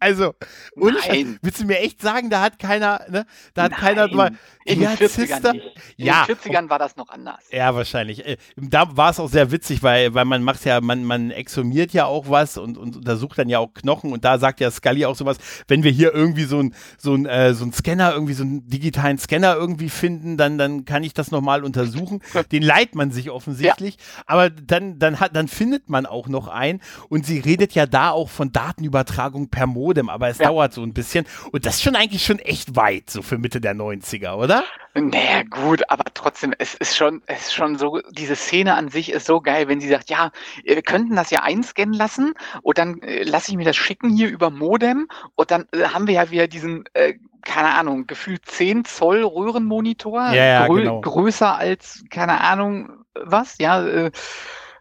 [0.00, 0.34] also,
[0.76, 1.38] Nein.
[1.40, 3.24] willst du mir echt sagen, da hat keiner, ne?
[3.54, 3.80] Da hat Nein.
[3.80, 4.32] keiner mal.
[4.66, 5.64] In den 40ern nicht.
[5.96, 6.26] In ja.
[6.26, 7.38] den 40ern war das noch anders.
[7.50, 8.26] Ja, wahrscheinlich.
[8.26, 11.92] Äh, da war es auch sehr witzig, weil, weil man macht ja, man, man exhumiert
[11.92, 15.06] ja auch was und, und untersucht dann ja auch Knochen und da sagt ja Scully
[15.06, 15.38] auch sowas,
[15.68, 18.68] wenn wir hier irgendwie so ein, so ein, äh, so ein Scanner, irgendwie so einen
[18.68, 22.20] digitalen Scanner irgendwie finden, dann, dann kann ich das nochmal untersuchen.
[22.52, 24.22] Den leiht man sich offensichtlich, ja.
[24.26, 28.10] aber dann, dann hat, dann findet man auch noch einen und sie redet ja da
[28.10, 30.46] auch von Datenübertragung per Modem, aber es ja.
[30.46, 33.60] dauert so ein bisschen und das ist schon eigentlich schon echt weit, so für Mitte
[33.60, 34.46] der 90er, oder?
[34.46, 34.64] oder?
[34.94, 39.12] Naja, gut, aber trotzdem, es ist schon, es ist schon so, diese Szene an sich
[39.12, 40.30] ist so geil, wenn sie sagt, ja,
[40.64, 42.32] wir könnten das ja einscannen lassen
[42.62, 46.06] und dann äh, lasse ich mir das schicken hier über Modem und dann äh, haben
[46.06, 51.00] wir ja wieder diesen, äh, keine Ahnung, gefühlt 10 Zoll Röhrenmonitor, ja, ja, grö genau.
[51.00, 54.10] größer als, keine Ahnung, was, ja, äh,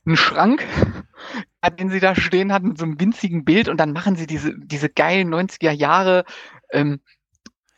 [0.08, 0.64] ein Schrank,
[1.70, 4.54] den sie da stehen hat mit so einem winzigen Bild und dann machen sie diese,
[4.58, 6.26] diese geilen 90er Jahre
[6.72, 7.00] ähm,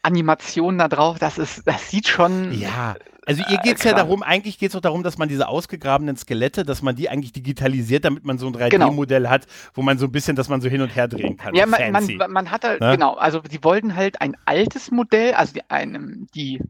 [0.01, 2.51] Animation da drauf, das ist, das sieht schon.
[2.53, 2.95] Ja,
[3.27, 5.49] also ihr geht es äh, ja darum, eigentlich geht es auch darum, dass man diese
[5.49, 9.29] ausgegrabenen Skelette, dass man die eigentlich digitalisiert, damit man so ein 3D-Modell genau.
[9.29, 11.53] hat, wo man so ein bisschen, dass man so hin und her drehen kann.
[11.53, 12.93] Ja, man, man, man, hat halt, ne?
[12.93, 16.61] genau, also die wollten halt ein altes Modell, also die, einem, die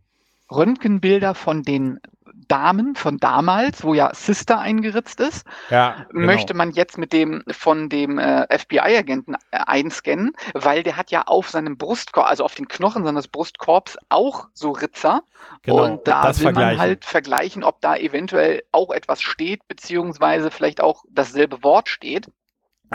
[0.50, 2.00] Röntgenbilder von den
[2.48, 6.26] Damen von damals, wo ja Sister eingeritzt ist, ja, genau.
[6.26, 11.24] möchte man jetzt mit dem von dem äh, FBI-Agenten äh, einscannen, weil der hat ja
[11.24, 15.22] auf seinem Brustkorb, also auf den Knochen seines Brustkorbs auch so Ritzer.
[15.62, 20.82] Genau, und da will man halt vergleichen, ob da eventuell auch etwas steht, beziehungsweise vielleicht
[20.82, 22.32] auch dasselbe Wort steht.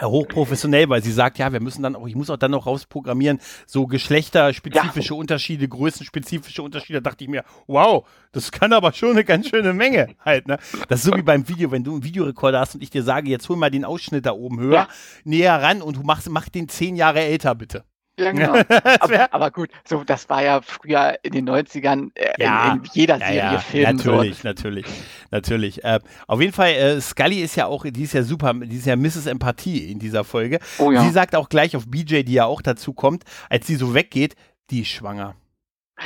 [0.00, 3.38] Hochprofessionell, weil sie sagt, ja, wir müssen dann auch, ich muss auch dann noch rausprogrammieren,
[3.66, 5.20] so geschlechterspezifische ja.
[5.20, 9.72] Unterschiede, größenspezifische Unterschiede, da dachte ich mir, wow, das kann aber schon eine ganz schöne
[9.72, 10.58] Menge halt, ne?
[10.88, 13.28] Das ist so wie beim Video, wenn du einen Videorekorder hast und ich dir sage,
[13.28, 14.88] jetzt hol mal den Ausschnitt da oben höher, ja.
[15.24, 17.84] näher ran und du machst, mach den zehn Jahre älter, bitte.
[18.18, 18.52] Ja, genau.
[19.00, 22.90] aber, aber, gut, so das war ja früher in den 90ern äh, ja, in, in,
[22.92, 23.58] jeder Serie ja, ja.
[23.58, 23.96] Film.
[23.96, 24.48] Natürlich, so.
[24.48, 24.86] natürlich,
[25.30, 25.84] natürlich.
[25.84, 28.86] Äh, auf jeden Fall, äh, Scully ist ja auch, die ist ja super, die ist
[28.86, 29.26] ja Mrs.
[29.26, 30.58] Empathie in dieser Folge.
[30.78, 31.02] Oh, ja.
[31.02, 34.34] Sie sagt auch gleich auf BJ, die ja auch dazu kommt, als sie so weggeht,
[34.70, 35.34] die ist schwanger.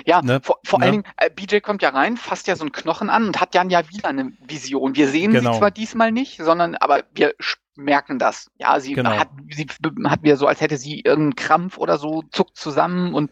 [0.05, 0.40] Ja, ne?
[0.42, 0.85] vor, vor ne?
[0.85, 3.55] allen Dingen, äh, BJ kommt ja rein, fasst ja so einen Knochen an und hat
[3.55, 4.95] dann ja wieder eine Vision.
[4.95, 5.53] Wir sehen genau.
[5.53, 7.35] sie zwar diesmal nicht, sondern aber wir
[7.76, 8.50] merken das.
[8.58, 9.10] Ja, sie genau.
[9.10, 9.66] hat, sie
[10.04, 13.30] hat wieder so, als hätte sie irgendeinen Krampf oder so, zuckt zusammen und,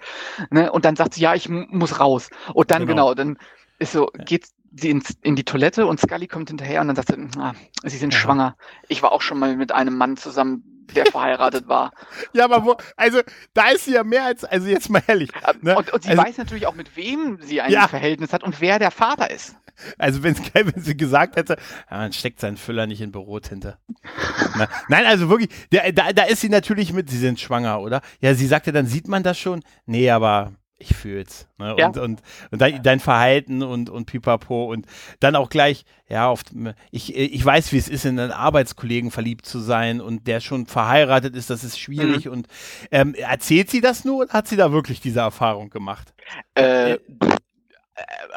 [0.51, 2.31] ne, und dann sagt sie, ja, ich muss raus.
[2.53, 3.39] Und dann, genau, genau dann
[3.79, 7.09] ist so, geht sie ins, in die Toilette und Scully kommt hinterher und dann sagt
[7.09, 8.19] sie, ah, sie sind ja.
[8.19, 8.57] schwanger.
[8.89, 11.93] Ich war auch schon mal mit einem Mann zusammen, der verheiratet war.
[12.33, 13.21] Ja, aber wo, also
[13.53, 15.31] da ist sie ja mehr als, also jetzt mal ehrlich.
[15.63, 15.77] Ne?
[15.77, 17.87] Und, und, sie also, weiß natürlich auch, mit wem sie ein ja.
[17.87, 19.57] Verhältnis hat und wer der Vater ist.
[19.99, 20.35] Also wenn
[20.77, 21.57] sie gesagt hätte,
[21.91, 23.79] ja, man steckt seinen Füller nicht in Bürotinte.
[24.57, 28.01] Na, nein, also wirklich, der, da, da ist sie natürlich mit, sie sind schwanger, oder?
[28.21, 29.63] Ja, sie sagte, dann sieht man das schon.
[29.87, 30.53] Nee, aber
[30.85, 31.49] ich fühl's.
[31.59, 31.75] Ne?
[31.79, 31.87] Ja.
[31.87, 34.87] Und, und, und dein, dein, Verhalten und, und pipapo und
[35.21, 36.53] dann auch gleich, ja, oft,
[36.91, 40.67] ich, ich weiß, wie es ist, in einen Arbeitskollegen verliebt zu sein und der schon
[40.67, 42.27] verheiratet ist, das ist schwierig.
[42.27, 42.33] Mhm.
[42.33, 42.49] Und
[42.91, 46.15] ähm, erzählt sie das nur oder hat sie da wirklich diese Erfahrung gemacht?
[46.55, 46.99] Äh, äh äh,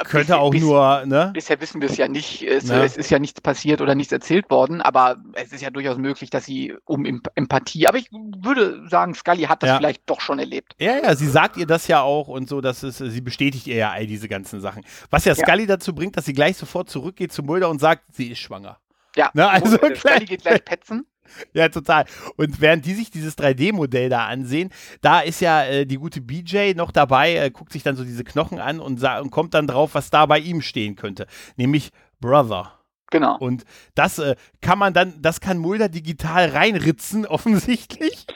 [0.03, 1.31] Könnte bis, auch bis, nur, ne?
[1.33, 2.43] Bisher wissen wir es ja nicht.
[2.43, 2.83] Es, ne?
[2.83, 6.29] es, ist ja nichts passiert oder nichts erzählt worden, aber es ist ja durchaus möglich,
[6.29, 9.77] dass sie um Empathie, aber ich würde sagen, Scully hat das ja.
[9.77, 10.75] vielleicht doch schon erlebt.
[10.79, 13.77] Ja, ja, sie sagt ihr das ja auch und so, dass es, sie bestätigt ihr
[13.77, 14.83] ja all diese ganzen Sachen.
[15.09, 15.69] Was ja Scully ja.
[15.69, 18.77] dazu bringt, dass sie gleich sofort zurückgeht zu Mulder und sagt, sie ist schwanger.
[19.15, 19.49] Ja, ne?
[19.49, 21.07] also Scully geht gleich petzen.
[21.53, 22.05] Ja, total.
[22.35, 26.73] Und während die sich dieses 3D-Modell da ansehen, da ist ja äh, die gute BJ
[26.75, 29.93] noch dabei, äh, guckt sich dann so diese Knochen an und, und, kommt dann drauf,
[29.93, 31.27] was da bei ihm stehen könnte.
[31.55, 32.73] Nämlich Brother.
[33.09, 33.37] Genau.
[33.37, 33.63] Und
[33.95, 38.27] das äh, kann man dann, das kann Mulder digital reinritzen, offensichtlich.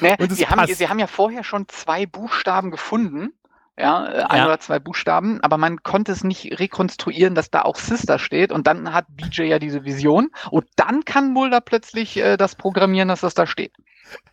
[0.00, 3.32] Ne, sie, haben, sie haben ja vorher schon zwei Buchstaben gefunden
[3.80, 4.46] ja, ein ja.
[4.46, 8.66] oder zwei Buchstaben, aber man konnte es nicht rekonstruieren, dass da auch Sister steht und
[8.66, 13.20] dann hat BJ ja diese Vision und dann kann Mulder plötzlich äh, das programmieren, dass
[13.20, 13.72] das da steht.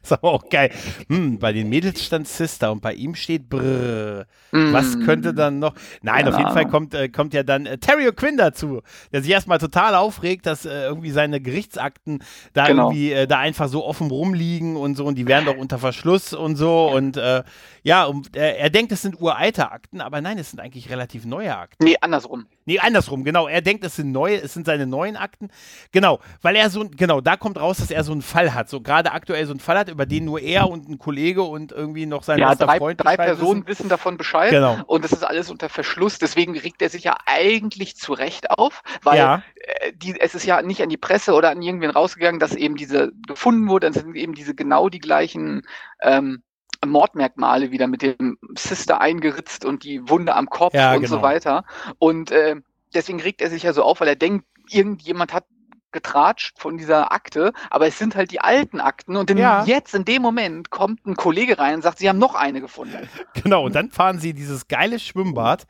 [0.01, 0.71] ist aber auch geil.
[1.09, 4.25] Hm, bei den Mädels stand Sister und bei ihm steht Brrr.
[4.51, 4.73] Mm.
[4.73, 5.73] Was könnte dann noch?
[6.01, 6.53] Nein, Keine auf jeden.
[6.53, 8.81] Fall kommt, äh, kommt ja dann äh, Terry O'Quinn dazu,
[9.11, 12.87] der sich erstmal total aufregt, dass äh, irgendwie seine Gerichtsakten da genau.
[12.87, 16.33] irgendwie äh, da einfach so offen rumliegen und so und die werden doch unter Verschluss
[16.33, 17.43] und so und äh,
[17.87, 21.55] ja, und, er denkt, es sind uralte Akten, aber nein, es sind eigentlich relativ neue
[21.55, 21.85] Akten.
[21.85, 22.45] Nee, andersrum.
[22.65, 23.47] Nee, andersrum, genau.
[23.47, 25.47] Er denkt, es sind neue, es sind seine neuen Akten.
[25.93, 28.67] Genau, weil er so, genau, da kommt raus, dass er so einen Fall hat.
[28.67, 31.71] So gerade aktuell so einen Fall hat, über den nur er und ein Kollege und
[31.71, 33.67] irgendwie noch sein ja, drei, Freund drei Personen wissen.
[33.67, 34.51] wissen davon Bescheid.
[34.51, 34.79] Genau.
[34.85, 36.19] Und das ist alles unter Verschluss.
[36.19, 39.43] Deswegen regt er sich ja eigentlich zu Recht auf, weil ja.
[39.55, 42.75] äh, die, es ist ja nicht an die Presse oder an irgendwen rausgegangen, dass eben
[42.75, 43.89] diese gefunden wurde.
[43.89, 45.61] Dann sind eben diese genau die gleichen
[46.01, 46.43] ähm,
[46.85, 51.15] Mordmerkmale wieder mit dem Sister eingeritzt und die Wunde am Kopf ja, und genau.
[51.15, 51.65] so weiter.
[51.99, 52.55] Und äh,
[52.93, 55.45] deswegen regt er sich ja so auf, weil er denkt, irgendjemand hat
[55.91, 59.63] getratscht von dieser Akte, aber es sind halt die alten Akten und in, ja.
[59.65, 62.97] jetzt in dem Moment kommt ein Kollege rein und sagt, sie haben noch eine gefunden.
[63.43, 65.67] Genau, und dann fahren sie dieses geile Schwimmbad,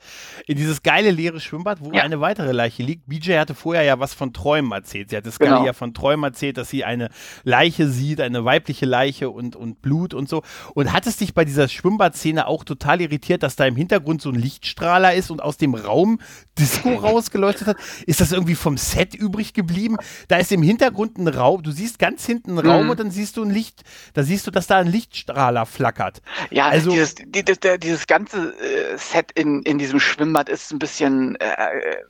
[0.48, 2.02] in dieses geile leere Schwimmbad, wo ja.
[2.02, 3.08] eine weitere Leiche liegt.
[3.08, 5.10] BJ hatte vorher ja was von Träumen erzählt.
[5.10, 5.66] Sie hat das genau.
[5.66, 7.10] ja von Träumen erzählt, dass sie eine
[7.44, 10.44] Leiche sieht, eine weibliche Leiche und, und Blut und so.
[10.74, 14.30] Und hat es dich bei dieser Schwimmbadszene auch total irritiert, dass da im Hintergrund so
[14.30, 16.20] ein Lichtstrahler ist und aus dem Raum
[16.58, 17.78] Disco rausgeleuchtet hat?
[18.06, 19.98] Ist das irgendwie vom Set übrig geblieben?
[20.28, 22.90] Da ist im Hintergrund ein Raum, du siehst ganz hinten einen Raum mhm.
[22.92, 26.22] und dann siehst du ein Licht, da siehst du, dass da ein Lichtstrahler flackert.
[26.50, 31.36] Ja, also dieses, dieses, dieses ganze äh, Set in, in diesem Schwimmbad ist ein bisschen
[31.36, 31.48] äh,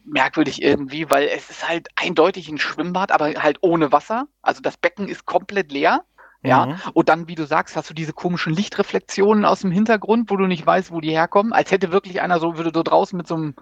[0.06, 4.28] merkwürdig irgendwie, weil es ist halt eindeutig ein Schwimmbad, aber halt ohne Wasser.
[4.42, 6.04] Also das Becken ist komplett leer.
[6.44, 6.76] Ja, mhm.
[6.94, 10.46] und dann, wie du sagst, hast du diese komischen Lichtreflexionen aus dem Hintergrund, wo du
[10.46, 13.36] nicht weißt, wo die herkommen, als hätte wirklich einer so, würde so draußen mit so
[13.36, 13.56] einem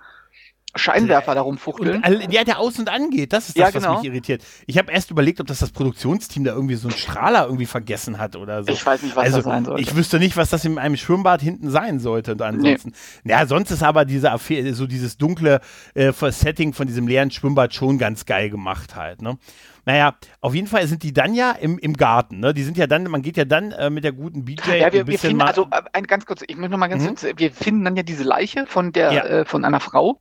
[0.76, 2.04] Scheinwerfer da rumfuchteln.
[2.04, 3.96] Und, ja, der aus und angeht, das ist das, ja, genau.
[3.96, 4.44] was mich irritiert.
[4.68, 8.20] Ich habe erst überlegt, ob das das Produktionsteam da irgendwie so einen Strahler irgendwie vergessen
[8.20, 8.72] hat oder so.
[8.72, 9.82] Ich weiß nicht, was also, das sein sollte.
[9.82, 12.34] Ich wüsste nicht, was das in einem Schwimmbad hinten sein sollte.
[12.34, 13.32] Und ansonsten, nee.
[13.32, 15.62] ja, sonst ist aber diese Affäre, so dieses dunkle
[15.94, 19.38] äh, Setting von diesem leeren Schwimmbad schon ganz geil gemacht halt, ne?
[19.86, 22.40] Naja, auf jeden Fall sind die dann ja im, im Garten.
[22.40, 22.56] Ne?
[22.56, 24.80] Die sind ja dann, man geht ja dann äh, mit der guten BJ.
[24.80, 27.10] Ja, wir, wir finden, also äh, ein, ganz kurz, ich möchte noch mal ganz mhm.
[27.10, 29.24] kurz, wir finden dann ja diese Leiche von der, ja.
[29.24, 30.20] äh, von einer Frau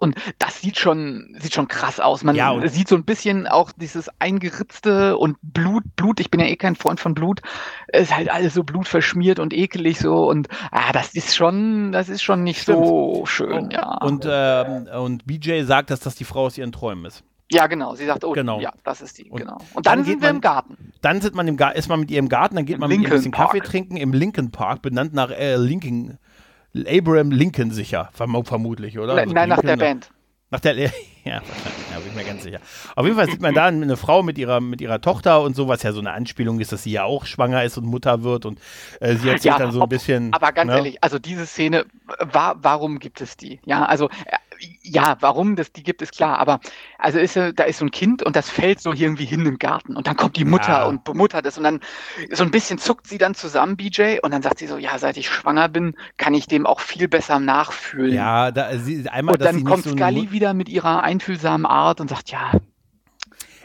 [0.00, 2.22] Und das sieht schon, sieht schon krass aus.
[2.22, 6.46] Man ja, sieht so ein bisschen auch dieses eingeritzte und Blut, Blut, ich bin ja
[6.46, 7.40] eh kein Freund von Blut,
[7.92, 12.22] ist halt alles so blutverschmiert und ekelig so und ah, das ist schon, das ist
[12.22, 12.86] schon nicht Stimmt.
[12.86, 13.98] so schön, ja.
[14.02, 17.24] Und, ähm, und BJ sagt, dass das die Frau aus ihren Träumen ist.
[17.50, 17.94] Ja, genau.
[17.94, 18.60] Sie sagt, oh, genau.
[18.60, 19.58] ja, das ist die, und genau.
[19.74, 20.92] Und dann, dann sind wir man, im Garten.
[21.02, 22.88] Dann sind man im Garten, ist man mit ihr im Garten, dann geht Im man
[22.88, 23.52] Lincoln mit ihr ein bisschen Park.
[23.52, 26.18] Kaffee trinken im Lincoln Park, benannt nach äh, Lincoln,
[26.74, 29.14] Abraham Lincoln sicher, verm vermutlich, oder?
[29.14, 30.10] Nein, also nein nach der Band.
[30.50, 30.90] Nach der, ja,
[31.24, 32.60] ja, bin ich mir ganz sicher.
[32.94, 35.66] Auf jeden Fall sieht man da eine Frau mit ihrer, mit ihrer Tochter und so,
[35.66, 38.44] was ja so eine Anspielung ist, dass sie ja auch schwanger ist und Mutter wird
[38.44, 38.60] und
[39.00, 40.32] äh, sie erzählt ja, dann so ein ob, bisschen.
[40.34, 40.76] Aber ganz ne?
[40.76, 41.86] ehrlich, also diese Szene,
[42.18, 43.60] war, warum gibt es die?
[43.64, 44.36] Ja, also äh,
[44.82, 46.38] ja, warum das die gibt, ist klar.
[46.38, 46.60] Aber
[46.98, 49.96] also ist da ist so ein Kind und das fällt so irgendwie hin im Garten
[49.96, 50.84] und dann kommt die Mutter ja.
[50.84, 51.80] und bemuttert es und dann
[52.30, 55.16] so ein bisschen zuckt sie dann zusammen, BJ, und dann sagt sie so, ja, seit
[55.16, 58.14] ich schwanger bin, kann ich dem auch viel besser nachfühlen.
[58.14, 62.08] Ja, da, sie, einmal, und dann kommt so Scully wieder mit ihrer einfühlsamen Art und
[62.08, 62.52] sagt, ja,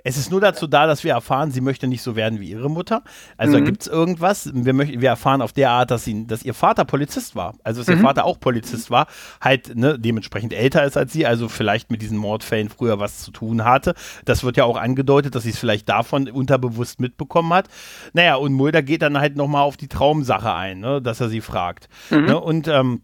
[0.08, 2.70] es ist nur dazu da, dass wir erfahren, sie möchte nicht so werden wie ihre
[2.70, 3.04] Mutter.
[3.36, 3.66] Also mhm.
[3.66, 4.50] gibt es irgendwas.
[4.54, 7.56] Wir, wir erfahren auf der Art, dass, sie, dass ihr Vater Polizist war.
[7.66, 7.96] Also dass mhm.
[7.96, 9.08] ihr Vater auch Polizist war,
[9.42, 13.32] halt ne, dementsprechend älter ist als sie, also vielleicht mit diesen Mordfällen früher was zu
[13.32, 13.96] tun hatte.
[14.24, 17.68] Das wird ja auch angedeutet, dass sie es vielleicht davon unterbewusst mitbekommen hat.
[18.14, 21.42] Naja, und Mulder geht dann halt nochmal auf die Traumsache ein, ne, dass er sie
[21.42, 21.90] fragt.
[22.12, 22.26] Mhm.
[22.26, 23.02] Ne, und ähm,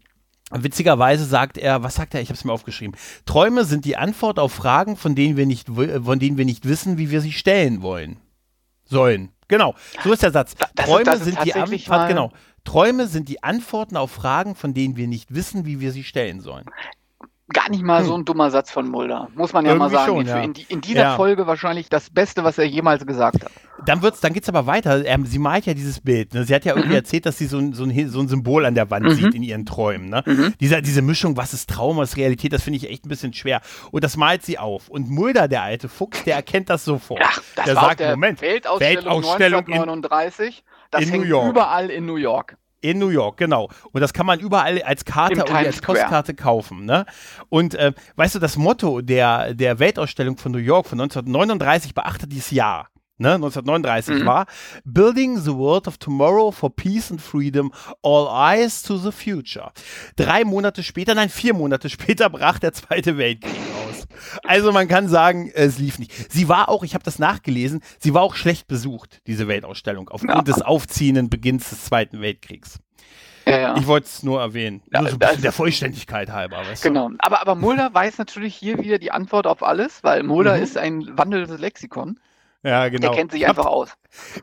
[0.56, 2.20] Witzigerweise sagt er, was sagt er?
[2.20, 2.96] Ich habe es mir aufgeschrieben.
[3.26, 6.98] Träume sind die Antwort auf Fragen, von denen wir nicht, von denen wir nicht wissen,
[6.98, 8.18] wie wir sie stellen wollen.
[8.84, 9.30] Sollen.
[9.48, 9.74] Genau.
[10.02, 10.54] So ist der Satz.
[10.74, 12.32] Das Träume ist, sind die Antwort, genau.
[12.64, 16.40] Träume sind die Antworten auf Fragen, von denen wir nicht wissen, wie wir sie stellen
[16.40, 16.66] sollen
[17.52, 18.06] gar nicht mal hm.
[18.06, 20.16] so ein dummer Satz von Mulder, muss man ja Irgendwie mal sagen.
[20.16, 20.40] Schon, ja.
[20.40, 21.16] In, die, in, dieser ja.
[21.16, 23.50] Folge wahrscheinlich das Beste, was er jemals gesagt hat.
[23.84, 25.04] Dann wird's, dann geht's aber weiter.
[25.04, 26.32] Ähm, sie malt ja dieses Bild.
[26.32, 26.44] Ne?
[26.44, 26.96] Sie hat ja irgendwie mhm.
[26.96, 29.10] erzählt, dass sie so ein, so, ein, so ein Symbol an der Wand mhm.
[29.10, 30.08] sieht in ihren Träumen.
[30.08, 30.22] Ne?
[30.24, 30.54] Mhm.
[30.58, 33.34] Diese, diese Mischung, was ist Traum, was ist Realität, das finde ich echt ein bisschen
[33.34, 33.60] schwer.
[33.90, 34.88] Und das malt sie auf.
[34.88, 37.20] Und Mulder, der alte Fuchs, der erkennt das sofort.
[37.20, 40.58] Ja, das der sagt, der Moment, Weltausstellung, Weltausstellung 1939.
[40.58, 42.56] In, das in hängt überall in New York.
[42.84, 43.70] In New York, genau.
[43.92, 46.84] Und das kann man überall als Karte und als Postkarte kaufen.
[46.84, 47.06] Ne?
[47.48, 52.30] Und äh, weißt du, das Motto der, der Weltausstellung von New York von 1939 beachtet
[52.30, 52.88] dieses Jahr.
[53.16, 54.26] Ne, 1939 mhm.
[54.26, 54.46] war
[54.84, 59.70] Building the World of Tomorrow for Peace and Freedom, All Eyes to the Future.
[60.16, 63.83] Drei Monate später, nein, vier Monate später brach der Zweite Weltkrieg aus.
[64.42, 66.32] Also man kann sagen, es lief nicht.
[66.32, 70.48] Sie war auch, ich habe das nachgelesen, sie war auch schlecht besucht, diese Weltausstellung, aufgrund
[70.48, 70.54] ja.
[70.54, 72.78] des aufziehenden Beginns des Zweiten Weltkriegs.
[73.46, 73.76] Ja, ja.
[73.76, 74.82] Ich wollte es nur erwähnen.
[74.90, 76.58] Nur so der Vollständigkeit halber.
[76.58, 76.88] Weißt du?
[76.88, 77.10] Genau.
[77.18, 80.62] Aber, aber Mulder weiß natürlich hier wieder die Antwort auf alles, weil Mulder mhm.
[80.62, 82.18] ist ein wandelndes Lexikon.
[82.62, 83.08] Ja, genau.
[83.08, 83.90] Der kennt sich einfach aus.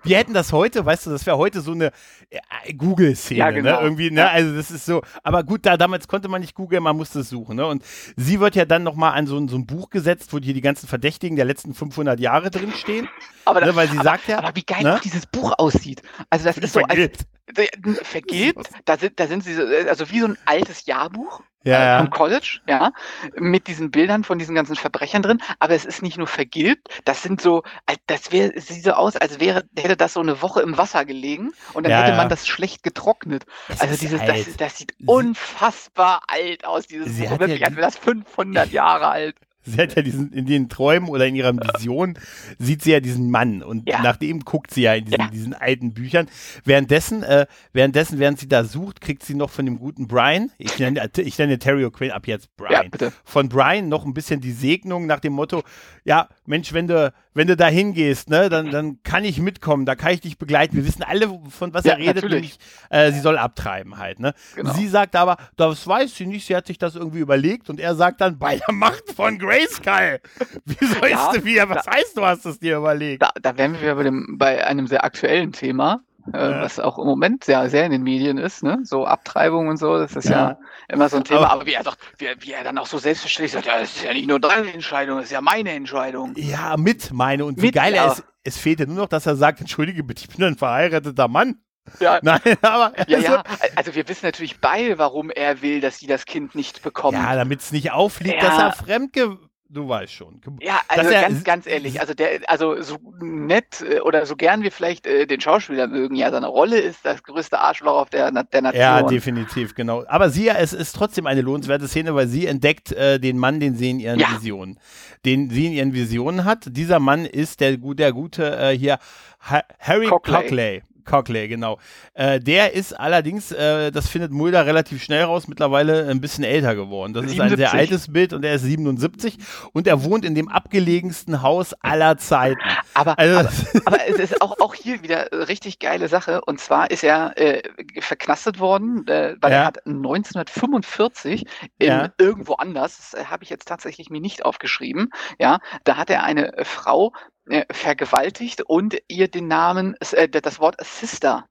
[0.04, 1.92] Wir hätten das heute, weißt du, das wäre heute so eine
[2.30, 3.54] äh, Google-Szene, ja, ne?
[3.54, 3.78] genau.
[3.78, 3.84] ne?
[3.84, 4.30] Irgendwie, ne?
[4.30, 7.30] Also das ist so, aber gut, da damals konnte man nicht googeln, man musste es
[7.30, 7.66] suchen, ne?
[7.66, 7.84] Und
[8.16, 10.88] sie wird ja dann nochmal an so, so ein Buch gesetzt, wo hier die ganzen
[10.88, 13.08] Verdächtigen der letzten 500 Jahre drin stehen.
[13.46, 13.76] Aber ne?
[13.76, 14.38] weil sie aber, sagt ja.
[14.40, 15.00] Aber wie geil ne?
[15.04, 16.02] dieses Buch aussieht.
[16.30, 17.26] Also das ist so vergilbt.
[17.58, 18.70] Als, vergilbt.
[18.86, 22.10] Da sind, da sind sie so, also wie so ein altes Jahrbuch ja, äh, vom
[22.10, 22.92] College, ja,
[23.36, 25.42] mit diesen Bildern von diesen ganzen Verbrechern drin.
[25.60, 27.64] Aber es ist nicht nur vergilbt, das sind so,
[28.08, 31.54] das wäre, sieht so aus, als wäre, hätte das so eine Woche im Wasser gelegen
[31.74, 33.46] und dann ja, hätte man das schlecht getrocknet.
[33.68, 37.40] Das also dieses, das, das, sieht unfassbar alt aus, dieses Buch.
[37.40, 39.36] Wirklich, ja, das 500 Jahre alt.
[39.64, 42.18] Sie hat ja diesen, in den Träumen oder in ihrer Vision
[42.58, 44.02] sieht sie ja diesen Mann und ja.
[44.02, 45.28] nach dem guckt sie ja in diesen, ja.
[45.28, 46.28] diesen alten Büchern.
[46.66, 50.80] Währenddessen, äh, währenddessen, während sie da sucht, kriegt sie noch von dem guten Brian, ich
[50.80, 54.52] nenne, ich nenne Terry O'Quinn ab jetzt Brian, ja, von Brian noch ein bisschen die
[54.52, 55.64] Segnung nach dem Motto,
[56.06, 59.96] ja, Mensch, wenn du, wenn du da hingehst, ne, dann, dann kann ich mitkommen, da
[59.96, 60.76] kann ich dich begleiten.
[60.76, 62.58] Wir wissen alle, von was er redet, nämlich,
[62.90, 64.34] äh, sie soll abtreiben halt, ne.
[64.56, 64.74] Genau.
[64.74, 67.96] Sie sagt aber, das weiß sie nicht, sie hat sich das irgendwie überlegt und er
[67.96, 70.20] sagt dann, bei der Macht von Grace Grayskull.
[70.66, 71.70] Wie sollst ja, du wieder?
[71.70, 73.22] Was da, heißt, du hast es dir überlegt?
[73.22, 76.04] Da, da wären wir bei, dem, bei einem sehr aktuellen Thema.
[76.34, 76.62] Äh, ja.
[76.62, 78.80] was auch im Moment sehr, sehr in den Medien ist, ne?
[78.84, 80.58] So Abtreibung und so, das ist ja, ja
[80.88, 81.42] immer so ein Thema.
[81.42, 83.96] Aber, aber, wie er doch, wie, wie, er dann auch so selbstverständlich sagt, ja, das
[83.96, 86.34] ist ja nicht nur deine Entscheidung, das ist ja meine Entscheidung.
[86.36, 87.46] Ja, mit meine.
[87.46, 88.06] Und wie mit, geil ja.
[88.06, 90.58] er ist, es fehlt ja nur noch, dass er sagt, entschuldige bitte, ich bin ein
[90.58, 91.62] verheirateter Mann.
[92.00, 92.20] Ja.
[92.22, 92.94] Nein, aber.
[93.08, 93.44] Ja, also, ja,
[93.76, 97.18] also wir wissen natürlich beide, warum er will, dass sie das Kind nicht bekommen.
[97.18, 98.50] Ja, damit es nicht auffliegt, ja.
[98.50, 99.38] dass er fremdge
[99.72, 100.42] du weißt schon.
[100.62, 104.64] Ja, also er, ganz, ganz ehrlich, also der, also so nett äh, oder so gern
[104.64, 108.32] wir vielleicht äh, den Schauspieler mögen, ja, seine Rolle ist das größte Arschloch auf der,
[108.32, 108.82] der Nation.
[108.82, 110.04] Ja, definitiv, genau.
[110.08, 113.76] Aber sie, es ist trotzdem eine lohnenswerte Szene, weil sie entdeckt äh, den Mann, den
[113.76, 114.32] sie in ihren ja.
[114.32, 114.80] Visionen,
[115.26, 116.66] den sie in ihren Visionen hat.
[116.68, 119.00] Dieser Mann ist der, der gute äh, hier
[119.40, 120.34] Harry Cockley.
[120.34, 120.82] Cockley.
[121.06, 121.80] Cockley, genau.
[122.14, 126.76] Äh, der ist allerdings, äh, das findet Mulder relativ schnell raus, mittlerweile ein bisschen älter
[126.76, 127.14] geworden.
[127.14, 127.36] Das 77.
[127.36, 129.38] ist ein sehr altes Bild und er ist 77
[129.74, 132.60] und er wohnt in dem abgelegensten Haus aller Zeiten.
[132.94, 133.50] Aber, also, aber,
[133.86, 137.62] aber, es ist auch, auch hier wieder richtig geile Sache und zwar ist er äh,
[138.00, 139.58] verknastet worden, äh, weil ja.
[139.60, 141.46] er hat 1945
[141.78, 142.10] in, ja.
[142.18, 145.10] irgendwo anders, das habe ich jetzt tatsächlich mir nicht aufgeschrieben,
[145.40, 147.41] ja, da hat er eine Frau äh,
[147.72, 151.46] vergewaltigt und ihr den Namen, äh, das Wort Sister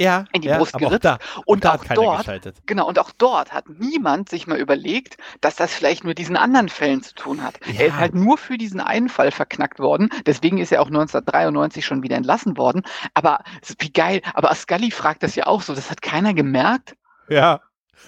[0.00, 1.04] ja, in die ja, Brust geritzt.
[1.04, 2.26] Da, und auch dort,
[2.66, 6.68] genau, und auch dort hat niemand sich mal überlegt, dass das vielleicht mit diesen anderen
[6.68, 7.60] Fällen zu tun hat.
[7.66, 7.80] Ja.
[7.80, 10.08] Er ist halt nur für diesen einen Fall verknackt worden.
[10.26, 12.82] Deswegen ist er auch 1993 schon wieder entlassen worden.
[13.14, 13.44] Aber
[13.78, 14.20] wie geil.
[14.34, 15.74] Aber Scully fragt das ja auch so.
[15.74, 16.96] Das hat keiner gemerkt.
[17.28, 17.60] Ja.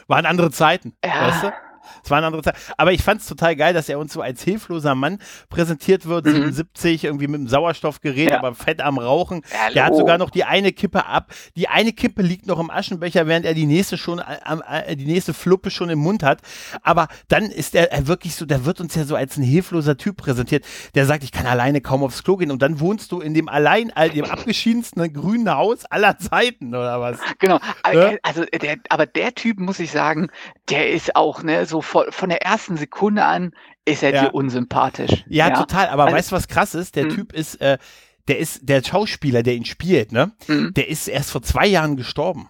[0.09, 0.97] Waren andere Zeiten.
[1.05, 1.29] Ja.
[1.29, 1.53] Weißt du?
[2.03, 2.57] Es war eine andere Zeit.
[2.77, 5.19] Aber ich fand es total geil, dass er uns so als hilfloser Mann
[5.49, 6.53] präsentiert wird, mhm.
[6.53, 8.39] 77, irgendwie mit einem Sauerstoffgerät, ja.
[8.39, 9.43] aber fett am Rauchen.
[9.53, 9.75] Hallo.
[9.75, 11.33] Der hat sogar noch die eine Kippe ab.
[11.57, 15.35] Die eine Kippe liegt noch im Aschenbecher, während er die nächste schon, äh, die nächste
[15.35, 16.41] Fluppe schon im Mund hat.
[16.83, 20.17] Aber dann ist er wirklich so, der wird uns ja so als ein hilfloser Typ
[20.17, 22.51] präsentiert, der sagt, ich kann alleine kaum aufs Klo gehen.
[22.51, 27.19] Und dann wohnst du in dem allein, dem abgeschiedensten grünen Haus aller Zeiten, oder was?
[27.39, 27.59] Genau.
[27.93, 28.13] Ja?
[28.23, 30.29] Also, der, aber der Typ, muss ich sagen,
[30.69, 33.53] der ist auch, ne, so von, von der ersten Sekunde an
[33.85, 34.25] ist er ja.
[34.25, 35.25] dir unsympathisch.
[35.29, 35.89] Ja, ja, total.
[35.89, 36.97] Aber also, weißt du, was krass ist?
[36.97, 37.15] Der mh.
[37.15, 37.79] Typ ist, äh,
[38.29, 40.33] der ist, der Schauspieler, der ihn spielt, ne?
[40.49, 40.75] Mhm.
[40.75, 42.49] Der ist erst vor zwei Jahren gestorben.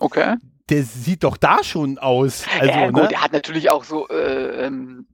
[0.00, 0.36] Okay.
[0.68, 2.44] Der sieht doch da schon aus.
[2.60, 3.12] Also, ja, gut, ne?
[3.12, 5.06] er hat natürlich auch so, äh, ähm,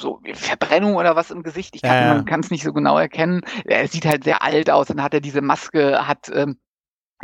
[0.00, 1.76] so Verbrennung oder was im Gesicht.
[1.76, 2.14] Ich kann, ja.
[2.14, 3.42] man kann es nicht so genau erkennen.
[3.64, 4.88] Er sieht halt sehr alt aus.
[4.88, 6.58] Dann hat er diese Maske, hat ähm,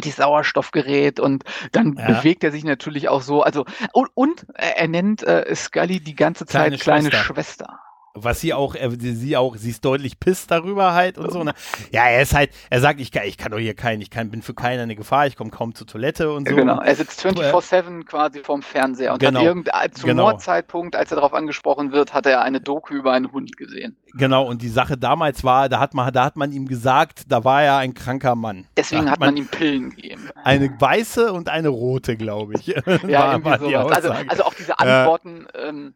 [0.05, 2.07] die Sauerstoffgerät und dann ja.
[2.07, 3.43] bewegt er sich natürlich auch so.
[3.43, 7.25] Also und, und er nennt äh, Scully die ganze Zeit kleine, kleine Schwester.
[7.25, 7.81] Schwester
[8.15, 11.45] was sie auch, sie auch, sie ist deutlich pisst darüber halt und so.
[11.45, 11.53] Ne?
[11.93, 14.43] Ja, er ist halt, er sagt, ich, ich kann doch hier keinen, ich kann, bin
[14.43, 16.57] für keinen eine Gefahr, ich komme kaum zur Toilette und so.
[16.57, 19.41] Genau, er sitzt 24-7 quasi vorm Fernseher und genau.
[19.41, 20.25] hat irgend, zum genau.
[20.25, 23.97] Mordzeitpunkt, als er darauf angesprochen wird, hat er eine Doku über einen Hund gesehen.
[24.15, 27.45] Genau, und die Sache damals war, da hat man, da hat man ihm gesagt, da
[27.45, 28.67] war er ein kranker Mann.
[28.77, 30.29] Deswegen hat, hat man, ihm Pillen gegeben.
[30.43, 32.67] Eine weiße und eine rote, glaube ich.
[32.67, 33.93] ja, irgendwie sowas.
[33.93, 35.69] Also, also auch diese Antworten, ja.
[35.69, 35.95] ähm,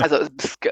[0.00, 0.18] also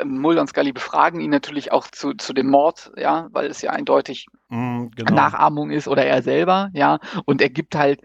[0.04, 3.70] Mulder und Scully befragen ihn natürlich auch zu, zu dem Mord, ja, weil es ja
[3.70, 5.14] eindeutig mm, genau.
[5.14, 6.98] Nachahmung ist oder er selber, ja.
[7.24, 8.00] Und er gibt halt,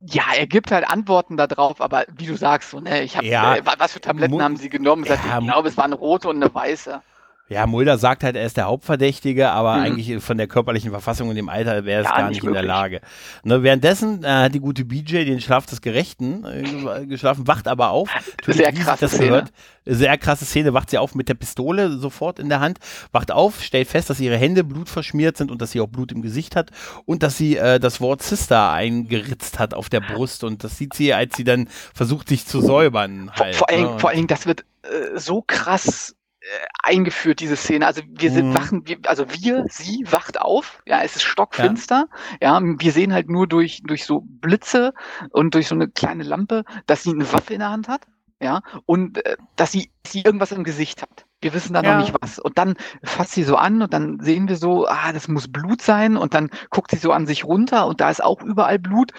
[0.00, 3.56] ja, er gibt halt Antworten darauf, aber wie du sagst, so, ne, ich habe, ja,
[3.56, 5.04] äh, was für Tabletten haben sie genommen?
[5.04, 7.02] Ja, ich glaube, es war eine rote und eine weiße.
[7.50, 9.82] Ja, Mulder sagt halt, er ist der Hauptverdächtige, aber mhm.
[9.82, 12.62] eigentlich von der körperlichen Verfassung und dem Alter wäre es gar, gar, nicht, in der
[12.62, 13.00] Lage.
[13.42, 17.90] Ne, währenddessen äh, hat die gute BJ den Schlaf des Gerechten äh, geschlafen, wacht aber
[17.90, 18.08] auf.
[18.46, 19.26] Sehr krasse Szene.
[19.26, 19.52] Gehört,
[19.84, 22.78] sehr krasse Szene, wacht sie auf mit der Pistole sofort in der Hand,
[23.10, 26.22] wacht auf, stellt fest, dass ihre Hände blutverschmiert sind und dass sie auch Blut im
[26.22, 26.70] Gesicht hat
[27.04, 30.94] und dass sie äh, das Wort Sister eingeritzt hat auf der Brust und das sieht
[30.94, 33.32] sie, als sie dann versucht, sich zu säubern.
[33.34, 33.88] Halt, vor, vor, ne?
[33.88, 36.14] allen, vor allen Dingen, das wird äh, so krass
[36.82, 37.86] eingeführt, diese Szene.
[37.86, 38.54] Also wir sind mhm.
[38.54, 42.08] wachen, wir, also wir, sie wacht auf, ja, es ist stockfinster,
[42.40, 42.58] ja.
[42.58, 44.92] ja, wir sehen halt nur durch, durch so Blitze
[45.30, 48.06] und durch so eine kleine Lampe, dass sie eine Waffe in der Hand hat,
[48.42, 51.26] ja, und äh, dass sie, sie irgendwas im Gesicht hat.
[51.42, 51.94] Wir wissen da ja.
[51.94, 52.38] noch nicht was.
[52.38, 55.80] Und dann fasst sie so an und dann sehen wir so, ah, das muss Blut
[55.82, 59.12] sein und dann guckt sie so an sich runter und da ist auch überall Blut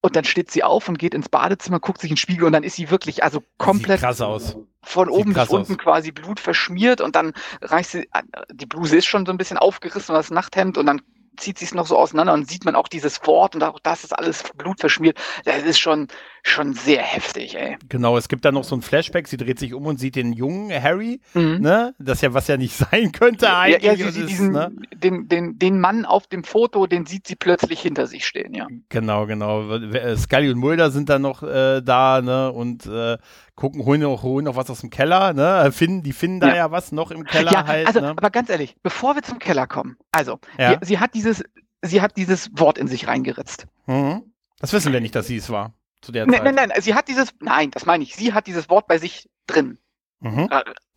[0.00, 2.52] und dann steht sie auf und geht ins Badezimmer, guckt sich in den Spiegel und
[2.52, 4.56] dann ist sie wirklich also komplett Sieht krass aus.
[4.82, 5.78] Von Sieht oben bis unten aus.
[5.78, 8.08] quasi Blut verschmiert und dann reicht sie,
[8.52, 11.02] die Bluse ist schon so ein bisschen aufgerissen, das Nachthemd und dann
[11.36, 14.04] zieht sich es noch so auseinander und sieht man auch dieses Wort und auch das
[14.04, 15.18] ist alles Blut verschmiert.
[15.44, 16.08] Das ist schon,
[16.42, 17.76] schon sehr heftig, ey.
[17.88, 20.32] Genau, es gibt da noch so ein Flashback, sie dreht sich um und sieht den
[20.32, 21.60] jungen Harry, mhm.
[21.60, 21.94] ne?
[21.98, 23.82] Das ja, was ja nicht sein könnte eigentlich.
[23.84, 24.72] Ja, ja sie sieht diesen, ne?
[24.94, 28.66] den, den, den Mann auf dem Foto, den sieht sie plötzlich hinter sich stehen, ja.
[28.88, 29.78] Genau, genau.
[30.16, 32.52] Scully und Mulder sind dann noch äh, da, ne?
[32.52, 33.18] Und äh,
[33.54, 35.70] gucken, holen noch, holen noch was aus dem Keller, ne?
[35.72, 36.48] Finden, die finden ja.
[36.48, 37.86] da ja was noch im Keller ja, halt.
[37.86, 38.10] Also, ne?
[38.10, 40.74] aber ganz ehrlich, bevor wir zum Keller kommen, also, ja.
[40.74, 41.44] die, sie hat dieses,
[41.82, 43.66] sie hat dieses Wort in sich reingeritzt.
[43.86, 44.22] Mhm.
[44.58, 46.44] Das wissen wir nicht, dass sie es war zu der nein, Zeit.
[46.44, 48.98] Nein, nein, nein, sie hat dieses, nein, das meine ich, sie hat dieses Wort bei
[48.98, 49.78] sich drin
[50.20, 50.48] mhm.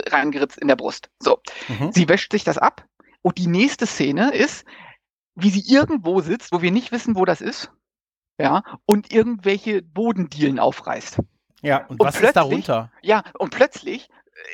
[0.08, 1.10] reingeritzt in der Brust.
[1.20, 1.92] So, mhm.
[1.92, 2.86] sie wäscht sich das ab
[3.22, 4.66] und die nächste Szene ist,
[5.36, 7.72] wie sie irgendwo sitzt, wo wir nicht wissen, wo das ist,
[8.38, 11.20] ja, und irgendwelche Bodendielen aufreißt.
[11.62, 12.92] Ja, und, und was ist darunter?
[13.02, 14.10] Ja, und plötzlich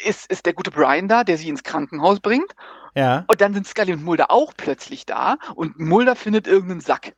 [0.06, 2.54] ist, ist der gute Brian da, der sie ins Krankenhaus bringt.
[2.96, 3.26] Ja.
[3.28, 7.14] Und dann sind Scully und Mulder auch plötzlich da und Mulder findet irgendeinen Sack.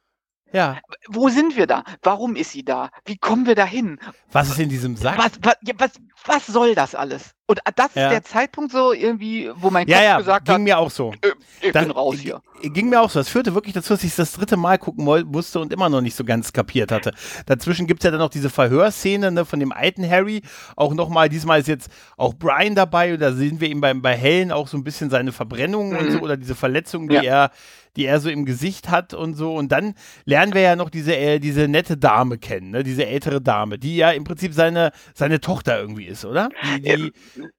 [0.54, 0.80] Ja.
[1.08, 1.84] Wo sind wir da?
[2.04, 2.92] Warum ist sie da?
[3.06, 4.00] Wie kommen wir da hin?
[4.32, 5.18] Was ist in diesem Sack?
[5.18, 5.92] Was, was, was,
[6.26, 7.34] was soll das alles?
[7.46, 10.62] Und das ist der Zeitpunkt so irgendwie, wo mein Kopf ja, ja, gesagt ging hat,
[10.62, 11.12] mir auch so.
[11.22, 11.32] Äh,
[11.62, 12.42] ich das, bin raus hier.
[12.62, 13.20] Ging mir auch so.
[13.20, 16.16] Das führte wirklich dazu, dass ich das dritte Mal gucken musste und immer noch nicht
[16.16, 17.12] so ganz kapiert hatte.
[17.46, 20.42] Dazwischen gibt es ja dann noch diese Verhörszene ne, von dem alten Harry.
[20.78, 23.14] Auch nochmal, diesmal ist jetzt auch Brian dabei.
[23.14, 25.98] Und da sehen wir ihm beim, bei Helen auch so ein bisschen seine Verbrennung mhm.
[25.98, 27.24] und so oder diese Verletzungen, die ja.
[27.24, 27.52] er
[27.96, 29.54] die er so im Gesicht hat und so.
[29.54, 29.94] Und dann
[30.26, 32.84] lernen wir ja noch diese, äh, diese nette Dame kennen, ne?
[32.84, 36.50] diese ältere Dame, die ja im Prinzip seine, seine Tochter irgendwie ist, oder?
[36.78, 37.12] Die, die ähm,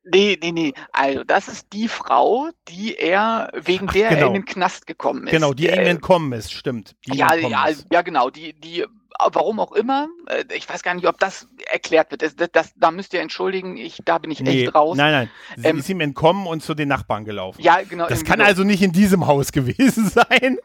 [0.05, 0.75] nee, nee, nee.
[0.93, 4.21] Also, das ist die Frau, die er, wegen der genau.
[4.21, 5.31] er in den Knast gekommen ist.
[5.31, 6.97] Genau, die äh, ihm entkommen ist, stimmt.
[7.07, 7.87] ja, ja, ist.
[7.91, 8.31] ja, genau.
[8.31, 8.85] Die, die
[9.33, 12.23] warum auch immer, äh, ich weiß gar nicht, ob das erklärt wird.
[12.23, 14.97] Das, das, da müsst ihr entschuldigen, ich, da bin ich nee, echt raus.
[14.97, 15.31] Nein, nein.
[15.57, 17.61] Sie ähm, ist ihm entkommen und zu den Nachbarn gelaufen.
[17.63, 18.09] Ja, genau.
[18.09, 18.49] Das kann genau.
[18.49, 20.59] also nicht in diesem Haus gewesen sein.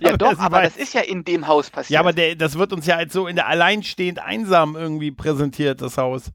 [0.00, 0.74] ja, doch, aber weiß.
[0.74, 1.94] das ist ja in dem Haus passiert.
[1.94, 5.82] Ja, aber der, das wird uns ja als so in der alleinstehend einsam irgendwie präsentiert,
[5.82, 6.32] das Haus.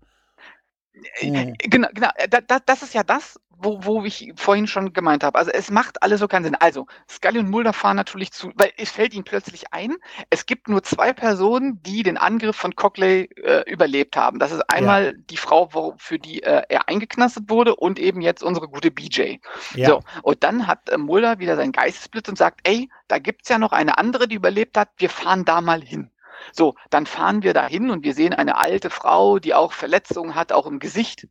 [1.22, 1.54] Uh.
[1.60, 2.10] Genau, genau.
[2.30, 5.38] Das, das ist ja das, wo, wo ich vorhin schon gemeint habe.
[5.38, 6.56] Also es macht alles so keinen Sinn.
[6.56, 9.96] Also Scully und Mulder fahren natürlich zu, weil es fällt ihnen plötzlich ein,
[10.30, 14.40] es gibt nur zwei Personen, die den Angriff von Cockley äh, überlebt haben.
[14.40, 15.12] Das ist einmal ja.
[15.30, 19.38] die Frau, wo, für die äh, er eingeknastet wurde und eben jetzt unsere gute BJ.
[19.76, 19.90] Ja.
[19.90, 23.58] So, und dann hat äh, Mulder wieder seinen Geistesblitz und sagt, ey, da gibt's ja
[23.58, 26.10] noch eine andere, die überlebt hat, wir fahren da mal hin.
[26.52, 30.52] So, dann fahren wir dahin und wir sehen eine alte Frau, die auch Verletzungen hat,
[30.52, 31.28] auch im Gesicht.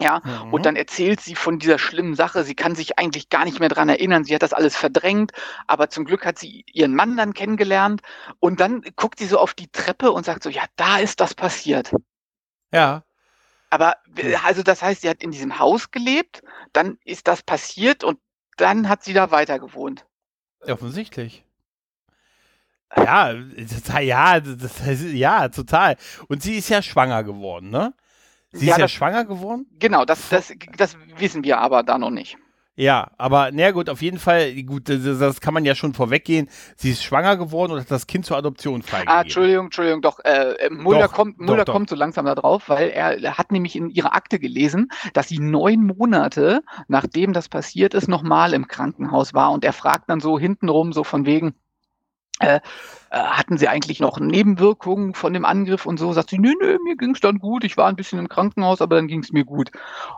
[0.00, 0.54] Ja, mhm.
[0.54, 2.44] und dann erzählt sie von dieser schlimmen Sache.
[2.44, 4.24] Sie kann sich eigentlich gar nicht mehr dran erinnern.
[4.24, 5.32] Sie hat das alles verdrängt,
[5.66, 8.00] aber zum Glück hat sie ihren Mann dann kennengelernt.
[8.40, 11.34] Und dann guckt sie so auf die Treppe und sagt so, ja, da ist das
[11.34, 11.94] passiert.
[12.72, 13.04] Ja.
[13.70, 13.96] Aber,
[14.44, 18.18] also das heißt, sie hat in diesem Haus gelebt, dann ist das passiert und
[18.56, 20.04] dann hat sie da weiter gewohnt.
[20.60, 21.44] Offensichtlich.
[22.96, 25.96] Ja, das, ja, das, ja, total.
[26.28, 27.94] Und sie ist ja schwanger geworden, ne?
[28.52, 29.66] Sie ja, ist ja das, schwanger geworden?
[29.78, 32.36] Genau, das, das, das wissen wir aber da noch nicht.
[32.74, 36.48] Ja, aber naja gut, auf jeden Fall, gut, das, das, kann man ja schon vorweggehen.
[36.76, 39.14] Sie ist schwanger geworden und hat das Kind zur Adoption freigegeben.
[39.14, 42.34] Ah, Entschuldigung, Entschuldigung, doch, äh, äh Mulder, doch, kommt, Mulder doch, kommt so langsam da
[42.34, 47.34] drauf, weil er, er, hat nämlich in ihrer Akte gelesen, dass sie neun Monate, nachdem
[47.34, 51.26] das passiert ist, nochmal im Krankenhaus war und er fragt dann so hintenrum, so von
[51.26, 51.54] wegen,
[52.42, 52.60] äh,
[53.10, 56.12] äh, hatten sie eigentlich noch Nebenwirkungen von dem Angriff und so?
[56.12, 57.62] Sagt sie, nö, nö, mir ging es dann gut.
[57.62, 59.70] Ich war ein bisschen im Krankenhaus, aber dann ging es mir gut.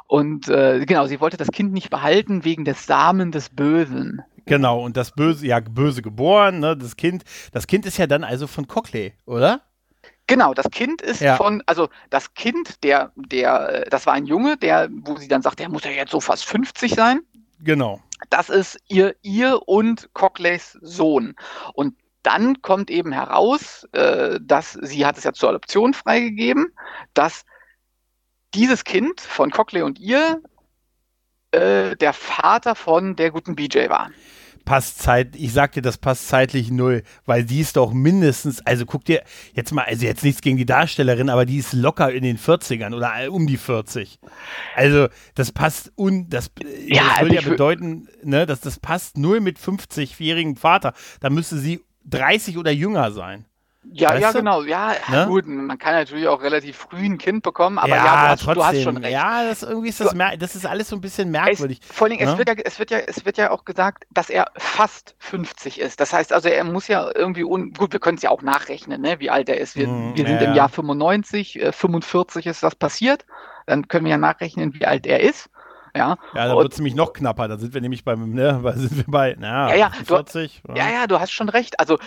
[0.06, 4.22] Und äh, genau, sie wollte das Kind nicht behalten wegen des Samen des Bösen.
[4.46, 8.24] Genau, und das Böse, ja, böse geboren, ne, das Kind, das Kind ist ja dann
[8.24, 9.62] also von Cockley, oder?
[10.26, 11.36] Genau, das Kind ist ja.
[11.36, 15.58] von, also das Kind, der, der, das war ein Junge, der, wo sie dann sagt,
[15.58, 17.20] der muss ja jetzt so fast 50 sein.
[17.60, 18.00] Genau.
[18.30, 21.34] Das ist ihr, ihr und Cockleys Sohn.
[21.74, 21.94] Und
[22.24, 26.72] dann kommt eben heraus, äh, dass sie hat es ja zur Adoption freigegeben,
[27.12, 27.44] dass
[28.54, 30.40] dieses Kind von Cockley und ihr
[31.52, 34.10] äh, der Vater von der guten BJ war.
[34.64, 38.86] Passt Zeit, ich sag dir, das passt zeitlich null, weil die ist doch mindestens, also
[38.86, 39.22] guck dir
[39.52, 42.94] jetzt mal, also jetzt nichts gegen die Darstellerin, aber die ist locker in den 40ern
[42.94, 44.18] oder um die 40.
[44.74, 46.50] Also das passt un, das,
[46.86, 50.94] ja, das würde also ja bedeuten, ne, dass das passt null mit 50-jährigem Vater.
[51.20, 53.44] Da müsste sie 30 oder jünger sein.
[53.92, 54.38] Ja, weißt ja, du?
[54.38, 54.62] genau.
[54.62, 55.26] Ja, ne?
[55.28, 58.42] gut, man kann natürlich auch relativ früh ein Kind bekommen, aber ja, ja du, hast,
[58.42, 58.54] trotzdem.
[58.54, 59.12] du hast schon recht.
[59.12, 61.80] Ja, das, irgendwie ist das, du, das ist alles so ein bisschen merkwürdig.
[61.82, 62.24] Es, vor allem, ne?
[62.24, 65.80] es, wird ja, es, wird ja, es wird ja auch gesagt, dass er fast 50
[65.80, 66.00] ist.
[66.00, 69.00] Das heißt also, er muss ja irgendwie, un, gut, wir können es ja auch nachrechnen,
[69.00, 69.76] ne, wie alt er ist.
[69.76, 70.48] Wir, mm, wir sind ja.
[70.48, 73.26] im Jahr 95, äh, 45 ist das passiert.
[73.66, 75.50] Dann können wir ja nachrechnen, wie alt er ist.
[75.96, 77.48] Ja, ja da wird es nämlich noch knapper.
[77.48, 80.62] Da sind wir nämlich beim, ne, sind wir bei, na, ja, ja, 40.
[80.64, 80.86] Du, ja.
[80.86, 81.78] ja, ja, du hast schon recht.
[81.78, 81.98] Also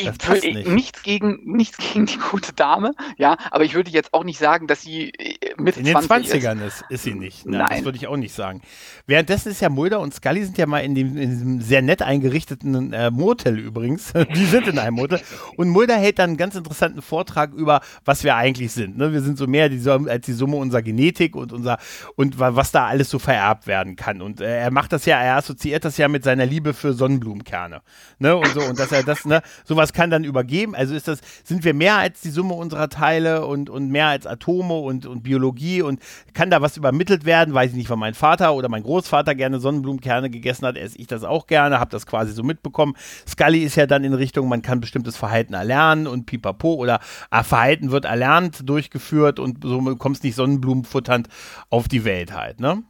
[0.00, 0.68] ich, nicht.
[0.68, 4.66] nichts gegen nichts gegen die gute Dame, ja, aber ich würde jetzt auch nicht sagen,
[4.66, 6.82] dass sie äh, mit in den 20ern ist.
[6.82, 6.90] ist.
[6.90, 7.46] ist sie nicht.
[7.46, 7.58] Ne?
[7.58, 8.62] Nein, das würde ich auch nicht sagen.
[9.06, 12.02] Währenddessen ist ja Mulder und Scully sind ja mal in, dem, in diesem sehr nett
[12.02, 14.12] eingerichteten äh, Motel übrigens.
[14.34, 15.20] die sind in einem Motel
[15.56, 18.96] und Mulder hält dann einen ganz interessanten Vortrag über, was wir eigentlich sind.
[18.96, 19.12] Ne?
[19.12, 21.78] Wir sind so mehr die, als die Summe unserer Genetik und unser
[22.16, 24.22] und was da alles so vererbt werden kann.
[24.22, 27.82] Und äh, er macht das ja, er assoziiert das ja mit seiner Liebe für Sonnenblumenkerne,
[28.18, 28.36] ne?
[28.36, 30.74] Und so und dass er das, ne, sowas das kann dann übergeben.
[30.74, 34.26] Also ist das, sind wir mehr als die Summe unserer Teile und, und mehr als
[34.26, 36.00] Atome und, und Biologie und
[36.32, 37.54] kann da was übermittelt werden?
[37.54, 41.08] Weiß ich nicht, weil mein Vater oder mein Großvater gerne Sonnenblumenkerne gegessen hat, esse ich
[41.08, 42.94] das auch gerne, habe das quasi so mitbekommen.
[43.28, 47.42] Scully ist ja dann in Richtung, man kann bestimmtes Verhalten erlernen und pipapo oder ah,
[47.42, 51.28] Verhalten wird erlernt, durchgeführt und so kommst nicht Sonnenblumenfutternd
[51.68, 52.82] auf die Welt halt, ne?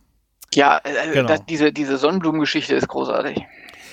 [0.53, 1.29] Ja, äh, genau.
[1.29, 3.41] das, diese, diese Sonnenblumengeschichte ist großartig.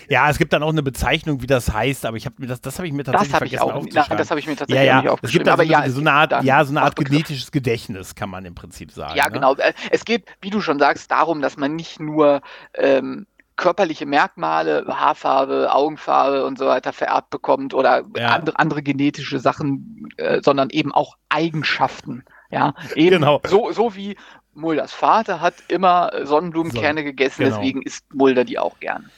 [0.09, 2.61] Ja, es gibt dann auch eine Bezeichnung, wie das heißt, aber ich habe mir das,
[2.61, 4.85] das habe ich mir tatsächlich das vergessen ich auch, Nein, das habe ich mir tatsächlich
[4.85, 5.01] ja, ja.
[5.01, 5.41] nicht aufgeschrieben.
[5.41, 8.29] Es gibt aber so, ja, so eine Art, ja, so eine Art genetisches Gedächtnis, kann
[8.29, 9.17] man im Prinzip sagen.
[9.17, 9.31] Ja, ne?
[9.31, 9.55] genau.
[9.55, 12.41] Äh, es geht, wie du schon sagst, darum, dass man nicht nur
[12.73, 13.27] ähm,
[13.57, 18.27] körperliche Merkmale, Haarfarbe, Augenfarbe und so weiter vererbt bekommt oder ja.
[18.29, 22.23] andere, andere genetische Sachen, äh, sondern eben auch Eigenschaften.
[22.49, 23.41] Ja, eben genau.
[23.45, 24.15] so, so wie
[24.53, 27.57] Mulders Vater hat immer Sonnenblumenkerne so, gegessen, genau.
[27.57, 29.09] deswegen isst Mulder die auch gern.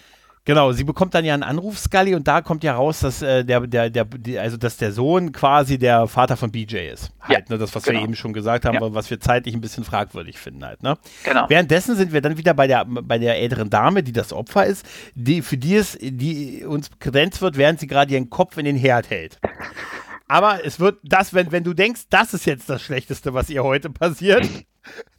[0.50, 3.46] Genau, sie bekommt dann ja einen Anruf, Scully, und da kommt ja raus, dass äh,
[3.46, 7.12] der, der, der, die, also dass der Sohn quasi der Vater von BJ ist.
[7.22, 8.00] Halt, ja, ne, das, was genau.
[8.00, 8.94] wir eben schon gesagt haben, ja.
[8.96, 10.98] was wir zeitlich ein bisschen fragwürdig finden halt, ne?
[11.24, 11.46] Genau.
[11.50, 14.88] Währenddessen sind wir dann wieder bei der, bei der älteren Dame, die das Opfer ist,
[15.14, 18.76] die, für die es, die uns kredenzt wird, während sie gerade ihren Kopf in den
[18.76, 19.38] Herd hält.
[20.28, 23.64] Aber es wird das, wenn, wenn du denkst, das ist jetzt das Schlechteste, was ihr
[23.64, 24.50] heute passiert,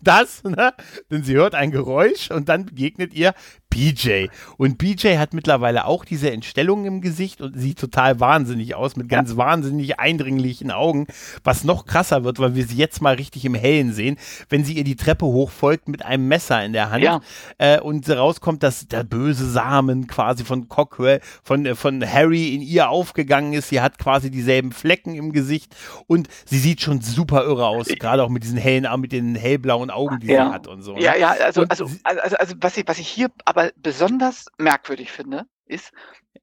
[0.01, 0.73] das, ne?
[1.11, 3.35] Denn sie hört ein Geräusch und dann begegnet ihr
[3.71, 4.27] BJ.
[4.57, 9.09] Und BJ hat mittlerweile auch diese Entstellung im Gesicht und sieht total wahnsinnig aus, mit
[9.09, 9.37] ganz ja.
[9.37, 11.07] wahnsinnig eindringlichen Augen,
[11.45, 14.17] was noch krasser wird, weil wir sie jetzt mal richtig im Hellen sehen,
[14.49, 17.21] wenn sie ihr die Treppe hochfolgt mit einem Messer in der Hand ja.
[17.59, 22.63] äh, und rauskommt, dass der böse Samen quasi von Cockrell, von, äh, von Harry in
[22.63, 23.69] ihr aufgegangen ist.
[23.69, 25.77] Sie hat quasi dieselben Flecken im Gesicht
[26.09, 29.91] und sie sieht schon super irre aus, gerade auch mit diesen hellen, mit den hellblauen
[29.91, 30.47] Augen, die ja.
[30.47, 30.97] sie hat und so.
[30.97, 31.21] Ja, ne?
[31.21, 35.93] ja, also, also, also, also, was ich, was ich hier aber besonders merkwürdig finde, ist,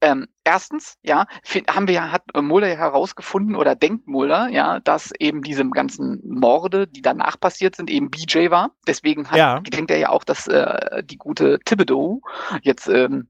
[0.02, 1.26] ähm, erstens, ja,
[1.70, 6.22] haben wir ja, hat Mulder ja herausgefunden oder denkt Mulder, ja, dass eben diese ganzen
[6.24, 8.72] Morde, die danach passiert sind, eben BJ war.
[8.88, 9.60] Deswegen hat, ja.
[9.60, 12.22] denkt er ja auch, dass äh, die gute Thibodeau
[12.62, 13.30] jetzt ähm,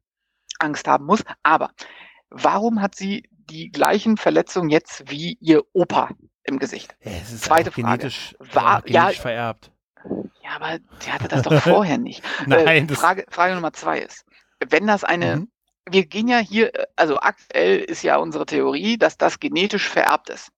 [0.60, 1.24] Angst haben muss.
[1.44, 1.72] Aber
[2.30, 6.10] warum hat sie die gleichen Verletzungen jetzt wie ihr Opa
[6.48, 6.96] im Gesicht?
[7.04, 7.82] Ja, Zweite Frage.
[7.82, 9.72] Genetisch, war, genetisch ja, vererbt.
[10.44, 12.24] Ja, aber die hatte das doch vorher nicht.
[12.46, 12.90] Nein.
[12.90, 14.26] Äh, Frage, Frage Nummer zwei ist,
[14.68, 15.52] wenn das eine, mhm.
[15.90, 20.50] wir gehen ja hier, also aktuell ist ja unsere Theorie, dass das genetisch vererbt ist.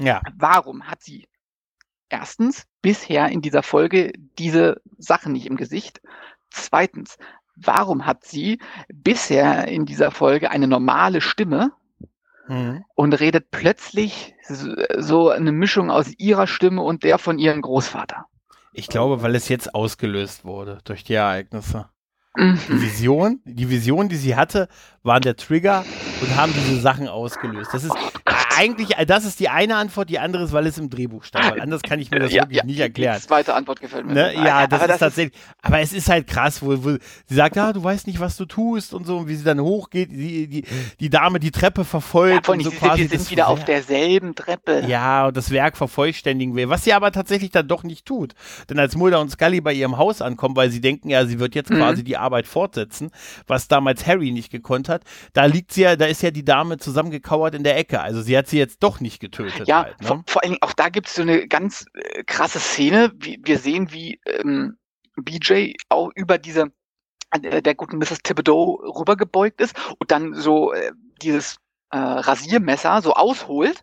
[0.00, 0.20] Ja.
[0.34, 1.28] Warum hat sie
[2.08, 6.00] erstens bisher in dieser Folge diese Sachen nicht im Gesicht?
[6.50, 7.16] Zweitens,
[7.54, 8.58] warum hat sie
[8.88, 11.72] bisher in dieser Folge eine normale Stimme
[12.48, 12.84] mhm.
[12.94, 14.34] und redet plötzlich
[14.98, 18.26] so eine Mischung aus ihrer Stimme und der von ihrem Großvater?
[18.72, 21.88] Ich glaube, weil es jetzt ausgelöst wurde durch die Ereignisse.
[22.36, 22.60] Mhm.
[22.68, 24.68] Die Vision, die Vision, die sie hatte,
[25.02, 25.84] waren der Trigger
[26.20, 27.70] und haben diese Sachen ausgelöst.
[27.72, 27.96] Das ist
[28.60, 31.52] eigentlich, das ist die eine Antwort, die andere ist, weil es im Drehbuch stand.
[31.52, 33.16] Weil anders kann ich mir das ja, wirklich ja, nicht erklären.
[33.20, 34.14] Die zweite Antwort gefällt mir.
[34.14, 34.34] Ne?
[34.34, 35.34] Ja, das, aber ist tatsächlich.
[35.34, 36.90] Ist aber es ist halt krass, wo, wo
[37.26, 39.60] sie sagt, ja, du weißt nicht, was du tust und so, und wie sie dann
[39.60, 40.64] hochgeht, die, die,
[40.98, 42.48] die Dame die Treppe verfolgt.
[42.48, 44.84] Ja, und so quasi wir sind wieder auf derselben Treppe.
[44.86, 48.34] Ja, und das Werk vervollständigen will, was sie aber tatsächlich dann doch nicht tut.
[48.68, 51.54] Denn als Mulder und Scully bei ihrem Haus ankommen, weil sie denken, ja, sie wird
[51.54, 51.76] jetzt mhm.
[51.76, 53.10] quasi die Arbeit fortsetzen,
[53.46, 55.02] was damals Harry nicht gekonnt hat,
[55.32, 58.00] da liegt sie ja, da ist ja die Dame zusammengekauert in der Ecke.
[58.00, 59.66] Also sie hat sie jetzt doch nicht getötet.
[59.66, 60.06] Ja, halt, ne?
[60.06, 63.12] vor, vor allen Dingen auch da gibt es so eine ganz äh, krasse Szene.
[63.14, 64.78] Wie, wir sehen, wie ähm,
[65.16, 66.72] BJ auch über diese
[67.30, 68.22] äh, der guten Mrs.
[68.22, 70.92] Thibodeau rübergebeugt ist und dann so äh,
[71.22, 71.56] dieses
[71.90, 73.82] äh, Rasiermesser so ausholt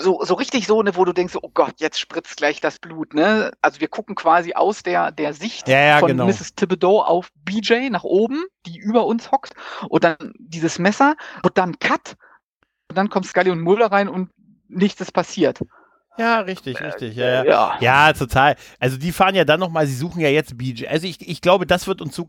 [0.00, 3.14] so, so richtig so, ne, wo du denkst, oh Gott, jetzt spritzt gleich das Blut,
[3.14, 3.50] ne?
[3.60, 6.26] Also wir gucken quasi aus der, der Sicht ja, ja, von genau.
[6.26, 6.54] Mrs.
[6.54, 9.54] Thibodeau auf BJ nach oben, die über uns hockt,
[9.88, 12.16] und dann dieses Messer, und dann Cut,
[12.94, 14.30] dann kommt Scully und Mulder rein und
[14.68, 15.60] nichts ist passiert.
[16.18, 17.16] Ja, richtig, richtig.
[17.16, 17.76] Ja, ja.
[17.80, 18.56] ja, total.
[18.80, 20.88] Also die fahren ja dann nochmal, sie suchen ja jetzt BJ.
[20.88, 22.28] Also ich, ich glaube, das wird uns so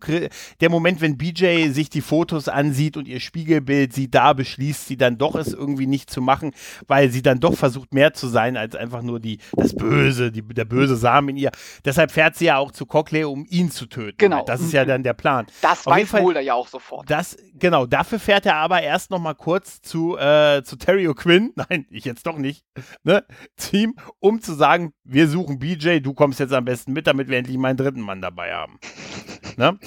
[0.61, 4.97] der Moment, wenn BJ sich die Fotos ansieht und ihr Spiegelbild sieht, da beschließt sie
[4.97, 6.51] dann doch es irgendwie nicht zu machen,
[6.87, 10.43] weil sie dann doch versucht mehr zu sein als einfach nur die das Böse, die,
[10.43, 11.51] der böse Samen in ihr.
[11.83, 14.17] Deshalb fährt sie ja auch zu Cockley, um ihn zu töten.
[14.17, 14.45] Genau.
[14.45, 15.47] Das ist ja dann der Plan.
[15.61, 17.09] Das Auf weiß Mulder ja auch sofort.
[17.09, 21.49] Das, genau, dafür fährt er aber erst nochmal kurz zu, äh, zu Terry O'Quinn.
[21.55, 22.63] Nein, ich jetzt doch nicht.
[23.03, 23.25] Ne?
[23.57, 27.29] Zu Team, um zu sagen, wir suchen BJ, du kommst jetzt am besten mit, damit
[27.29, 28.79] wir endlich meinen dritten Mann dabei haben.
[29.57, 29.77] ne?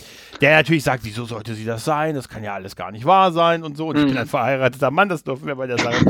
[0.40, 2.14] Der natürlich sagt, wieso sollte sie das sein?
[2.14, 3.88] Das kann ja alles gar nicht wahr sein und so.
[3.88, 4.20] Und ich bin mhm.
[4.20, 6.04] ein verheirateter Mann, das dürfen wir bei der Sache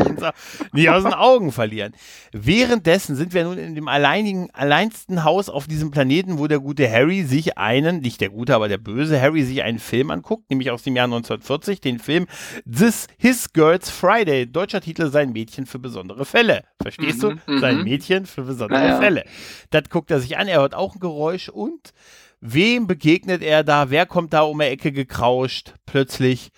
[0.72, 1.93] nicht aus den Augen verlieren.
[2.33, 6.91] Währenddessen sind wir nun in dem alleinigen, alleinsten Haus auf diesem Planeten, wo der gute
[6.91, 10.70] Harry sich einen, nicht der gute, aber der böse Harry sich einen Film anguckt, nämlich
[10.70, 12.26] aus dem Jahr 1940, den Film
[12.64, 14.51] This His Girls Friday.
[14.51, 16.64] Deutscher Titel Sein Mädchen für besondere Fälle.
[16.80, 17.59] Verstehst mhm, du?
[17.59, 17.84] Sein mhm.
[17.84, 19.00] Mädchen für besondere naja.
[19.00, 19.24] Fälle.
[19.70, 21.92] Das guckt er sich an, er hört auch ein Geräusch und
[22.40, 23.90] wem begegnet er da?
[23.90, 25.74] Wer kommt da um die Ecke gekrauscht?
[25.86, 26.50] Plötzlich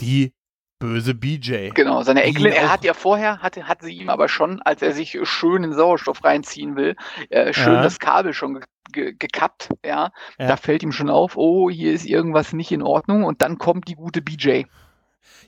[0.00, 0.32] die
[0.78, 1.70] böse BJ.
[1.74, 2.52] Genau, seine Enkelin.
[2.52, 5.72] Er hat ja vorher, hatte, hat sie ihm aber schon, als er sich schön in
[5.72, 6.96] Sauerstoff reinziehen will,
[7.30, 7.82] äh, schön ja.
[7.82, 10.10] das Kabel schon ge gekappt, ja.
[10.38, 10.48] ja.
[10.48, 13.88] Da fällt ihm schon auf, oh, hier ist irgendwas nicht in Ordnung und dann kommt
[13.88, 14.62] die gute BJ.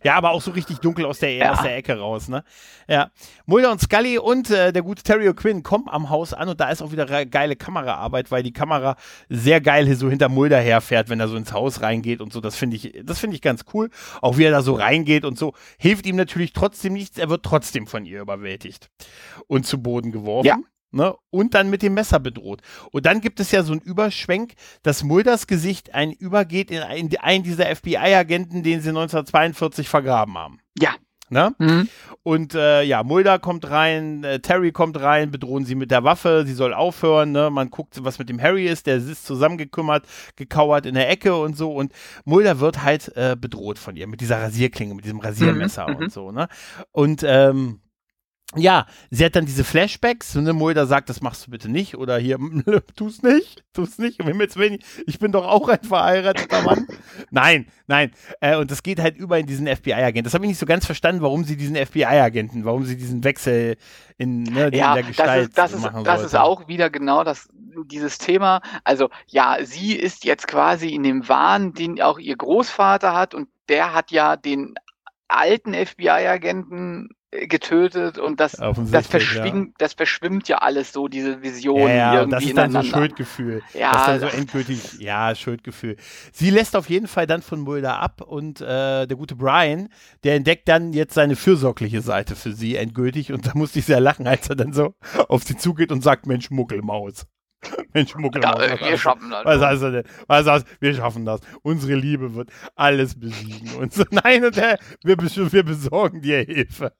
[0.03, 1.53] Ja, aber auch so richtig dunkel aus der, ja.
[1.53, 2.43] aus der Ecke raus, ne?
[2.89, 3.11] Ja.
[3.47, 6.71] Mulder und Scully und äh, der gute Terry O'Quinn kommen am Haus an und da
[6.71, 8.97] ist auch wieder geile Kameraarbeit, weil die Kamera
[9.29, 12.41] sehr geil so hinter Mulder herfährt, wenn er so ins Haus reingeht und so.
[12.41, 13.91] Das finde ich, das finde ich ganz cool.
[14.21, 15.53] Auch wie er da so reingeht und so.
[15.79, 17.19] Hilft ihm natürlich trotzdem nichts.
[17.19, 18.91] Er wird trotzdem von ihr überwältigt
[19.47, 20.47] und zu Boden geworfen.
[20.47, 20.59] Ja.
[20.93, 22.63] Ne, und dann mit dem Messer bedroht.
[22.91, 27.17] Und dann gibt es ja so einen Überschwenk, dass Mulders Gesicht ein übergeht in einen,
[27.19, 30.59] einen dieser FBI-Agenten, den sie 1942 vergraben haben.
[30.77, 30.95] Ja.
[31.33, 31.55] Ne?
[31.59, 31.89] Mhm.
[32.25, 36.43] Und äh, ja, Mulder kommt rein, äh, Terry kommt rein, bedrohen sie mit der Waffe,
[36.45, 37.51] sie soll aufhören, ne?
[37.51, 41.57] Man guckt, was mit dem Harry ist, der ist zusammengekümmert, gekauert in der Ecke und
[41.57, 41.73] so.
[41.73, 41.93] Und
[42.25, 45.95] Mulder wird halt äh, bedroht von ihr mit dieser Rasierklinge, mit diesem Rasiermesser mhm.
[45.95, 46.11] und mhm.
[46.11, 46.49] so, ne?
[46.91, 47.81] Und ähm,
[48.57, 51.97] ja, sie hat dann diese Flashbacks und ne, Mulder sagt, das machst du bitte nicht
[51.97, 52.37] oder hier,
[52.97, 56.87] tu's nicht, tu's nicht, um Himmels Willen, ich bin doch auch ein verheirateter Mann.
[57.31, 60.25] nein, nein, äh, und das geht halt über in diesen FBI-Agenten.
[60.25, 63.77] Das habe ich nicht so ganz verstanden, warum sie diesen FBI-Agenten, warum sie diesen Wechsel
[64.19, 67.23] in, ne, ja, in der Gestalt das ist, das ist, das ist auch wieder genau
[67.23, 67.49] das,
[67.87, 68.63] dieses Thema.
[68.83, 73.49] Also ja, sie ist jetzt quasi in dem Wahn, den auch ihr Großvater hat und
[73.69, 74.75] der hat ja den
[75.29, 79.75] alten FBI-Agenten getötet und das, das, verschwingt, ja.
[79.79, 83.63] das verschwimmt ja alles so, diese Vision ja, ja, irgendwie das ist dann so Schuldgefühl.
[83.73, 85.97] Ja, das ist dann so endgültig, ja, Schuldgefühl.
[86.33, 89.91] Sie lässt auf jeden Fall dann von Mulder ab und äh, der gute Brian,
[90.25, 94.01] der entdeckt dann jetzt seine fürsorgliche Seite für sie endgültig und da musste ich sehr
[94.01, 94.95] lachen, als er dann so
[95.29, 97.27] auf sie zugeht und sagt, Mensch, Muckelmaus.
[97.93, 98.43] Mensch, Muckel.
[98.43, 99.45] Ja, wir schaffen das.
[99.45, 100.05] Was heißt das denn?
[100.27, 101.41] Was heißt, wir schaffen das.
[101.63, 103.75] Unsere Liebe wird alles besiegen.
[103.75, 106.93] Und so, nein, und, äh, wir, wir besorgen dir Hilfe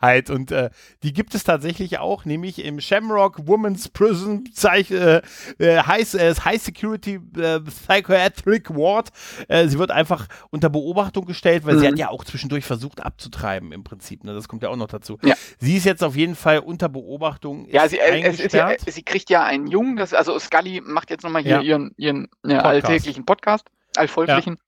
[0.00, 0.30] halt.
[0.30, 0.70] Und äh,
[1.02, 5.22] die gibt es tatsächlich auch, nämlich im Shamrock Women's Prison Zeich, äh,
[5.58, 9.10] äh High, äh, High Security äh, Psychiatric Ward.
[9.48, 11.80] Äh, sie wird einfach unter Beobachtung gestellt, weil mhm.
[11.80, 14.24] sie hat ja auch zwischendurch versucht abzutreiben im Prinzip.
[14.24, 14.34] Ne?
[14.34, 15.18] Das kommt ja auch noch dazu.
[15.22, 15.34] Ja.
[15.58, 17.68] Sie ist jetzt auf jeden Fall unter Beobachtung.
[17.70, 21.42] Ja, sie, äh, ja, sie kriegt ja einen Jungen, das, also Scully macht jetzt nochmal
[21.42, 21.60] hier ja.
[21.60, 22.64] ihren, ihren Podcast.
[22.64, 24.58] alltäglichen Podcast, allfolglichen.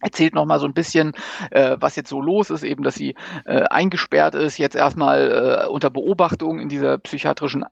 [0.00, 1.12] Erzählt noch mal so ein bisschen,
[1.50, 3.14] äh, was jetzt so los ist, eben, dass sie
[3.46, 7.64] äh, eingesperrt ist, jetzt erstmal äh, unter Beobachtung in dieser psychiatrischen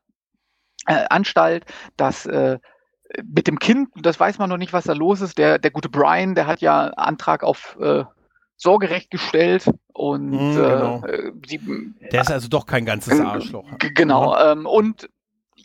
[0.87, 1.65] äh, Anstalt,
[1.97, 2.59] dass äh,
[3.23, 5.37] mit dem Kind, das weiß man noch nicht, was da los ist.
[5.37, 8.05] Der, der gute Brian, der hat ja Antrag auf äh,
[8.57, 11.03] Sorgerecht gestellt und mm, genau.
[11.47, 11.61] sie,
[12.13, 13.67] der ist also doch kein ganzes Arschloch.
[13.79, 14.39] Genau.
[14.39, 15.09] Ähm, und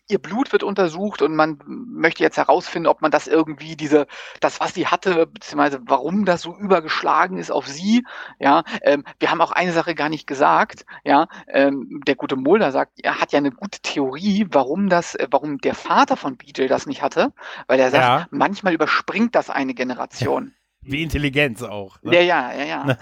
[0.07, 4.07] ihr Blut wird untersucht und man möchte jetzt herausfinden, ob man das irgendwie diese,
[4.39, 8.05] das was sie hatte, beziehungsweise warum das so übergeschlagen ist auf sie.
[8.39, 10.85] Ja, ähm, wir haben auch eine Sache gar nicht gesagt.
[11.03, 15.27] Ja, ähm, der gute Mulder sagt, er hat ja eine gute Theorie, warum das, äh,
[15.29, 17.33] warum der Vater von BJ das nicht hatte,
[17.67, 18.27] weil er sagt, ja.
[18.31, 20.53] manchmal überspringt das eine Generation.
[20.87, 22.01] Wie Intelligenz auch.
[22.01, 22.15] Ne?
[22.15, 22.97] Ja, ja, ja, ja.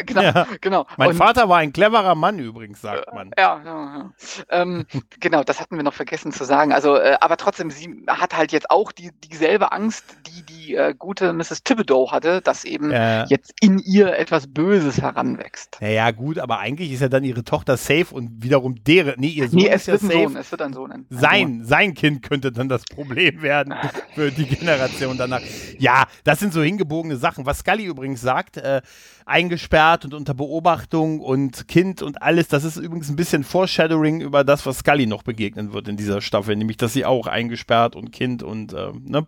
[0.06, 0.46] genau, ja.
[0.60, 0.86] genau.
[0.96, 3.30] Mein Und, Vater war ein cleverer Mann übrigens, sagt man.
[3.38, 4.10] Ja, ja, ja.
[4.50, 4.86] Ähm,
[5.20, 6.72] genau, das hatten wir noch vergessen zu sagen.
[6.72, 10.94] Also, äh, aber trotzdem, sie hat halt jetzt auch die, dieselbe Angst, die die äh,
[10.96, 11.62] gute Mrs.
[11.64, 13.24] Thibodeau hatte, dass eben ja.
[13.26, 15.78] jetzt in ihr etwas Böses heranwächst.
[15.80, 19.48] Naja, gut, aber eigentlich ist ja dann ihre Tochter safe und wiederum deren, nee, ihr
[19.48, 20.12] Sohn nee, es ist ja safe.
[20.12, 20.92] Sohn, es wird ein Sohn.
[20.92, 21.64] Ein sein, Sohn.
[21.64, 23.74] sein Kind könnte dann das Problem werden
[24.14, 25.40] für die Generation danach.
[25.78, 27.46] Ja, das sind so hingebogene Sachen.
[27.46, 28.82] Was Scully übrigens sagt, äh,
[29.26, 34.44] eingesperrt und unter Beobachtung und Kind und alles, das ist übrigens ein bisschen Foreshadowing über
[34.44, 38.12] das, was Scully noch begegnen wird in dieser Staffel, nämlich, dass sie auch eingesperrt und
[38.12, 39.26] Kind und, äh, ne.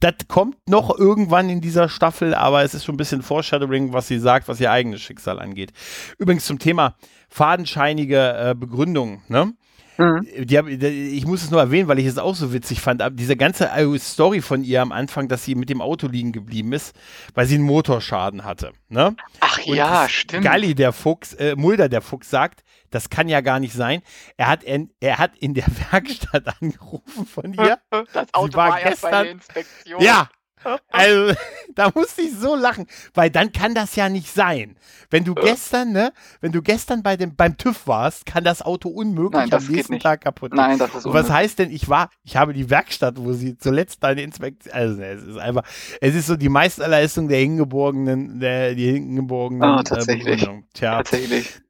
[0.00, 4.06] Das kommt noch irgendwann in dieser Staffel, aber es ist schon ein bisschen Foreshadowing, was
[4.06, 5.72] sie sagt, was ihr eigenes Schicksal angeht.
[6.18, 6.96] Übrigens zum Thema
[7.28, 9.54] fadenscheinige äh, Begründung, ne?
[9.96, 10.26] Mhm.
[10.46, 13.02] Die hab, ich muss es nur erwähnen, weil ich es auch so witzig fand.
[13.12, 16.94] Diese ganze Story von ihr am Anfang, dass sie mit dem Auto liegen geblieben ist,
[17.34, 18.72] weil sie einen Motorschaden hatte.
[18.88, 19.16] Ne?
[19.40, 20.44] Ach Und ja, stimmt.
[20.44, 24.02] Galli, der Fuchs, äh, Mulder, der Fuchs, sagt, das kann ja gar nicht sein.
[24.36, 27.78] Er hat, in, er hat in der Werkstatt angerufen von ihr.
[28.12, 30.00] Das Auto sie war, war gestern, bei der Inspektion.
[30.02, 30.28] Ja,
[30.90, 31.34] also,
[31.74, 34.76] da musste ich so lachen, weil dann kann das ja nicht sein.
[35.10, 38.88] Wenn du gestern, ne, wenn du gestern bei dem, beim TÜV warst, kann das Auto
[38.88, 40.56] unmöglich Nein, am nächsten Tag kaputt gehen.
[40.56, 43.56] Nein, das ist Und was heißt denn, ich war, ich habe die Werkstatt, wo sie
[43.56, 45.62] zuletzt deine Inspektion, also es ist einfach,
[46.00, 49.78] es ist so die Meisterleistung der hingeborgenen, der, die hingeborgenen.
[49.78, 50.42] Oh, tatsächlich.
[50.42, 51.60] Äh, Tja, tatsächlich.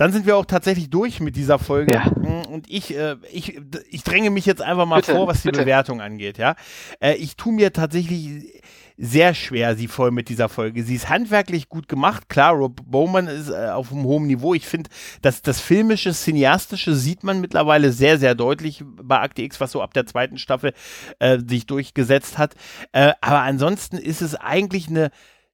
[0.00, 1.92] Dann sind wir auch tatsächlich durch mit dieser Folge.
[1.92, 2.06] Ja.
[2.06, 5.48] Mm, und ich, äh, ich, ich dränge mich jetzt einfach mal bitte, vor, was die
[5.48, 5.60] bitte.
[5.60, 6.38] Bewertung angeht.
[6.38, 6.56] Ja,
[7.00, 8.62] äh, ich tue mir tatsächlich
[8.96, 10.84] sehr schwer, sie voll mit dieser Folge.
[10.84, 12.30] Sie ist handwerklich gut gemacht.
[12.30, 14.54] Klar, Rob Bowman ist äh, auf einem hohen Niveau.
[14.54, 14.88] Ich finde,
[15.20, 19.82] dass das filmische, cineastische sieht man mittlerweile sehr, sehr deutlich bei Akte X, was so
[19.82, 20.72] ab der zweiten Staffel
[21.18, 22.54] äh, sich durchgesetzt hat.
[22.92, 25.10] Äh, aber ansonsten ist es eigentlich eine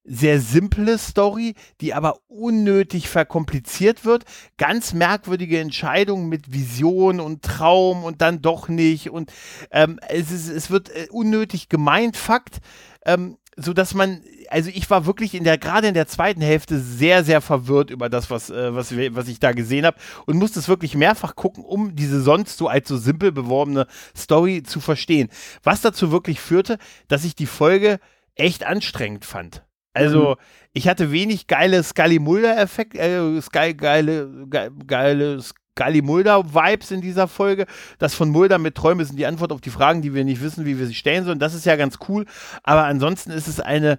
[0.06, 4.24] sehr simple Story, die aber unnötig verkompliziert wird.
[4.56, 9.10] Ganz merkwürdige Entscheidungen mit Vision und Traum und dann doch nicht.
[9.10, 9.32] Und
[9.70, 12.58] ähm, es, ist, es wird äh, unnötig gemeint, Fakt.
[13.04, 16.78] Ähm, so dass man, also ich war wirklich in der, gerade in der zweiten Hälfte
[16.78, 19.96] sehr, sehr verwirrt über das, was, äh, was, was ich da gesehen habe
[20.26, 24.62] und musste es wirklich mehrfach gucken, um diese sonst so als so simpel beworbene Story
[24.62, 25.30] zu verstehen.
[25.62, 26.76] Was dazu wirklich führte,
[27.08, 27.98] dass ich die Folge
[28.34, 29.62] echt anstrengend fand.
[29.96, 30.34] Also, mhm.
[30.74, 37.28] ich hatte wenig geile Scully Mulder-Effekt, äh, Sky, geile, ge, geile Scully Mulder-Vibes in dieser
[37.28, 37.66] Folge.
[37.98, 40.66] Das von Mulder mit Träume sind die Antwort auf die Fragen, die wir nicht wissen,
[40.66, 41.38] wie wir sie stellen sollen.
[41.38, 42.26] Das ist ja ganz cool.
[42.62, 43.98] Aber ansonsten ist es eine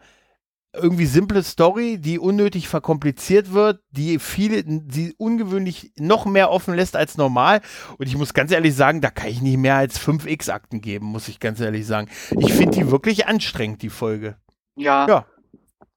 [0.74, 6.96] irgendwie simple Story, die unnötig verkompliziert wird, die viele, die ungewöhnlich noch mehr offen lässt
[6.96, 7.62] als normal.
[7.98, 11.08] Und ich muss ganz ehrlich sagen, da kann ich nicht mehr als 5 X-Akten geben,
[11.08, 12.10] muss ich ganz ehrlich sagen.
[12.38, 14.38] Ich finde die wirklich anstrengend, die Folge.
[14.76, 15.08] Ja.
[15.08, 15.26] Ja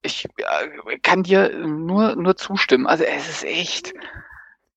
[0.03, 2.86] ich äh, kann dir nur, nur zustimmen.
[2.86, 3.92] Also es ist echt.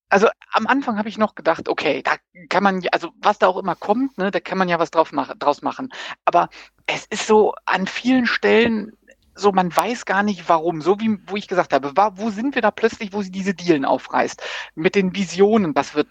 [0.09, 2.17] Also am Anfang habe ich noch gedacht, okay, da
[2.49, 5.11] kann man, also was da auch immer kommt, ne, da kann man ja was drauf
[5.11, 5.91] mach, draus machen.
[6.23, 6.49] Aber
[6.85, 8.91] es ist so an vielen Stellen
[9.35, 10.81] so, man weiß gar nicht warum.
[10.81, 13.85] So wie, wo ich gesagt habe, wo sind wir da plötzlich, wo sie diese Dielen
[13.85, 14.41] aufreißt?
[14.75, 16.07] Mit den Visionen, das wird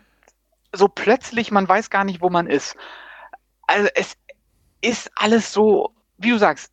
[0.73, 2.77] so plötzlich, man weiß gar nicht, wo man ist.
[3.67, 4.15] Also es
[4.81, 6.72] ist alles so, wie du sagst,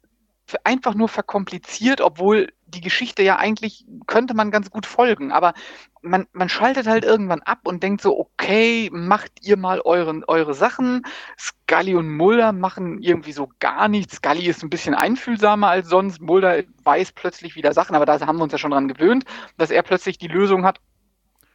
[0.64, 5.54] einfach nur verkompliziert, obwohl die Geschichte ja eigentlich könnte man ganz gut folgen, aber
[6.02, 10.54] man, man schaltet halt irgendwann ab und denkt so, okay, macht ihr mal euren, eure
[10.54, 11.04] Sachen.
[11.38, 14.18] Scully und Mulder machen irgendwie so gar nichts.
[14.18, 16.22] Scully ist ein bisschen einfühlsamer als sonst.
[16.22, 19.26] Mulder weiß plötzlich wieder Sachen, aber da haben wir uns ja schon dran gewöhnt,
[19.58, 20.80] dass er plötzlich die Lösung hat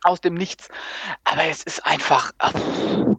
[0.04, 0.68] aus dem Nichts.
[1.24, 2.32] Aber es ist einfach,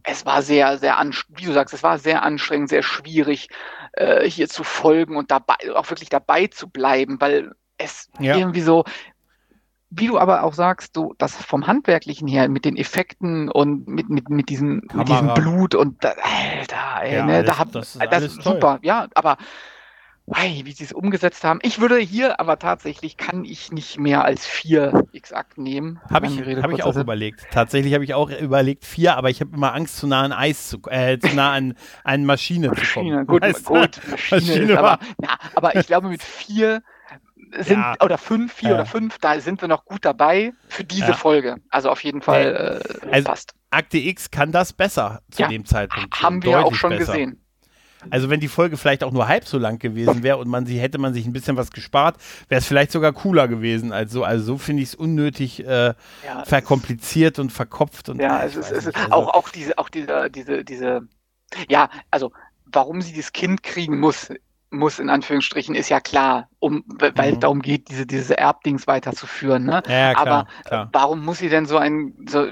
[0.03, 0.97] es war sehr, sehr,
[1.29, 3.49] wie du sagst, es war sehr anstrengend, sehr schwierig,
[3.93, 8.37] äh, hier zu folgen und dabei, auch wirklich dabei zu bleiben, weil es ja.
[8.37, 8.85] irgendwie so,
[9.89, 14.09] wie du aber auch sagst, so das vom Handwerklichen her mit den Effekten und mit,
[14.09, 16.13] mit, mit, diesem, mit diesem Blut und da,
[16.57, 19.37] Alter, ey, ja, ne, alles, da hab, das ist, das ist super, ja, aber
[20.27, 21.59] wie sie es umgesetzt haben.
[21.61, 25.99] Ich würde hier aber tatsächlich, kann ich nicht mehr als vier X-Akt nehmen.
[26.09, 27.45] Habe ich, hab ich auch überlegt.
[27.51, 30.67] Tatsächlich habe ich auch überlegt vier, aber ich habe immer Angst, zu nah an Eis
[30.69, 33.27] zu, äh, zu nah an, an Maschine, Maschine zu kommen.
[33.27, 36.81] Gut, weißt gut, Maschine, Maschine aber, ja, aber ich glaube mit vier
[37.59, 37.95] sind, ja.
[38.01, 38.75] oder fünf, vier ja.
[38.75, 41.13] oder fünf, da sind wir noch gut dabei für diese ja.
[41.13, 41.57] Folge.
[41.69, 43.53] Also auf jeden Fall äh, also, passt.
[43.69, 46.21] Akte X kann das besser zu dem Zeitpunkt.
[46.21, 47.13] Haben wir auch schon besser.
[47.13, 47.44] gesehen.
[48.09, 50.79] Also wenn die Folge vielleicht auch nur halb so lang gewesen wäre und man sie
[50.79, 54.23] hätte man sich ein bisschen was gespart, wäre es vielleicht sogar cooler gewesen als so.
[54.23, 55.93] Also so finde ich es unnötig äh,
[56.25, 59.89] ja, verkompliziert und verkopft und ja, es ist, es ist also auch auch diese auch
[59.89, 61.07] diese diese diese
[61.69, 62.31] ja also
[62.65, 64.29] warum sie das Kind kriegen muss
[64.71, 67.39] muss in Anführungsstrichen ist ja klar, um weil mhm.
[67.39, 69.65] darum geht, diese diese Erbdings weiterzuführen.
[69.65, 69.81] Ne?
[69.87, 70.89] Ja, klar, Aber klar.
[70.91, 72.51] warum muss sie denn so ein so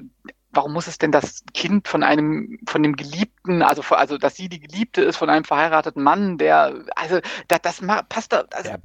[0.53, 4.49] warum muss es denn das Kind von einem, von dem Geliebten, also, also dass sie
[4.49, 8.45] die Geliebte ist von einem verheirateten Mann, der, also das, das passt da.
[8.53, 8.77] Also, ja,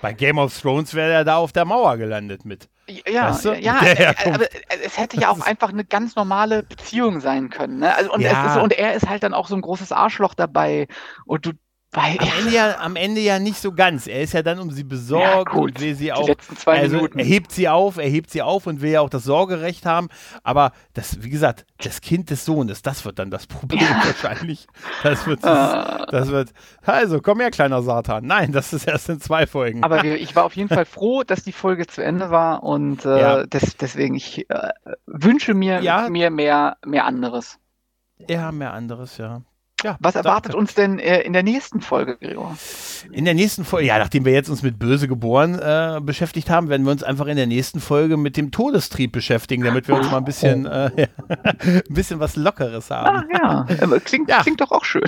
[0.00, 2.68] bei Game of Thrones wäre er da auf der Mauer gelandet mit.
[3.06, 3.54] Ja, weißt du?
[3.54, 4.46] ja, äh, aber
[4.84, 7.78] es hätte ja auch einfach eine ganz normale Beziehung sein können.
[7.78, 7.94] Ne?
[7.94, 8.56] Also, und, ja.
[8.56, 10.88] ist, und er ist halt dann auch so ein großes Arschloch dabei
[11.24, 11.52] und du
[11.94, 14.06] weil am, Ende ja, am Ende ja nicht so ganz.
[14.06, 16.24] Er ist ja dann um sie besorgt ja, und will sie auch.
[16.24, 17.18] Die letzten zwei also Minuten.
[17.18, 20.08] Er hebt sie auf, er hebt sie auf und will ja auch das Sorgerecht haben.
[20.42, 24.02] Aber das, wie gesagt, das Kind des Sohnes, das wird dann das Problem ja.
[24.06, 24.66] wahrscheinlich.
[25.02, 26.06] Das wird, ah.
[26.10, 26.52] das wird.
[26.80, 28.24] Also, komm her, kleiner Satan.
[28.26, 29.84] Nein, das ist erst in zwei Folgen.
[29.84, 33.20] Aber ich war auf jeden Fall froh, dass die Folge zu Ende war und äh,
[33.20, 33.46] ja.
[33.46, 34.70] des, deswegen, ich äh,
[35.06, 37.58] wünsche mir, mir mehr, mehr anderes.
[38.28, 39.42] Ja, mehr anderes, ja.
[39.82, 42.56] Ja, Was erwartet uns denn äh, in der nächsten Folge, Gregor?
[43.10, 46.68] In der nächsten Folge, ja, nachdem wir jetzt uns mit Böse geboren äh, beschäftigt haben,
[46.68, 50.10] werden wir uns einfach in der nächsten Folge mit dem Todestrieb beschäftigen, damit wir uns
[50.10, 53.24] mal ein bisschen, äh, ja, ein bisschen was Lockeres haben.
[53.42, 54.42] Ah, ja, klingt, ja.
[54.42, 55.02] klingt doch auch schön.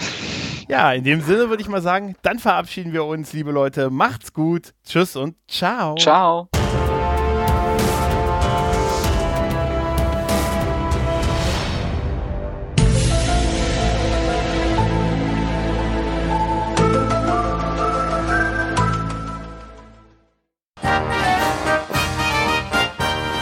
[0.68, 3.91] Ja, in dem Sinne würde ich mal sagen, dann verabschieden wir uns, liebe Leute.
[3.91, 4.75] Macht's gut.
[4.85, 5.95] Tschüss und ciao.
[5.97, 6.49] Ciao.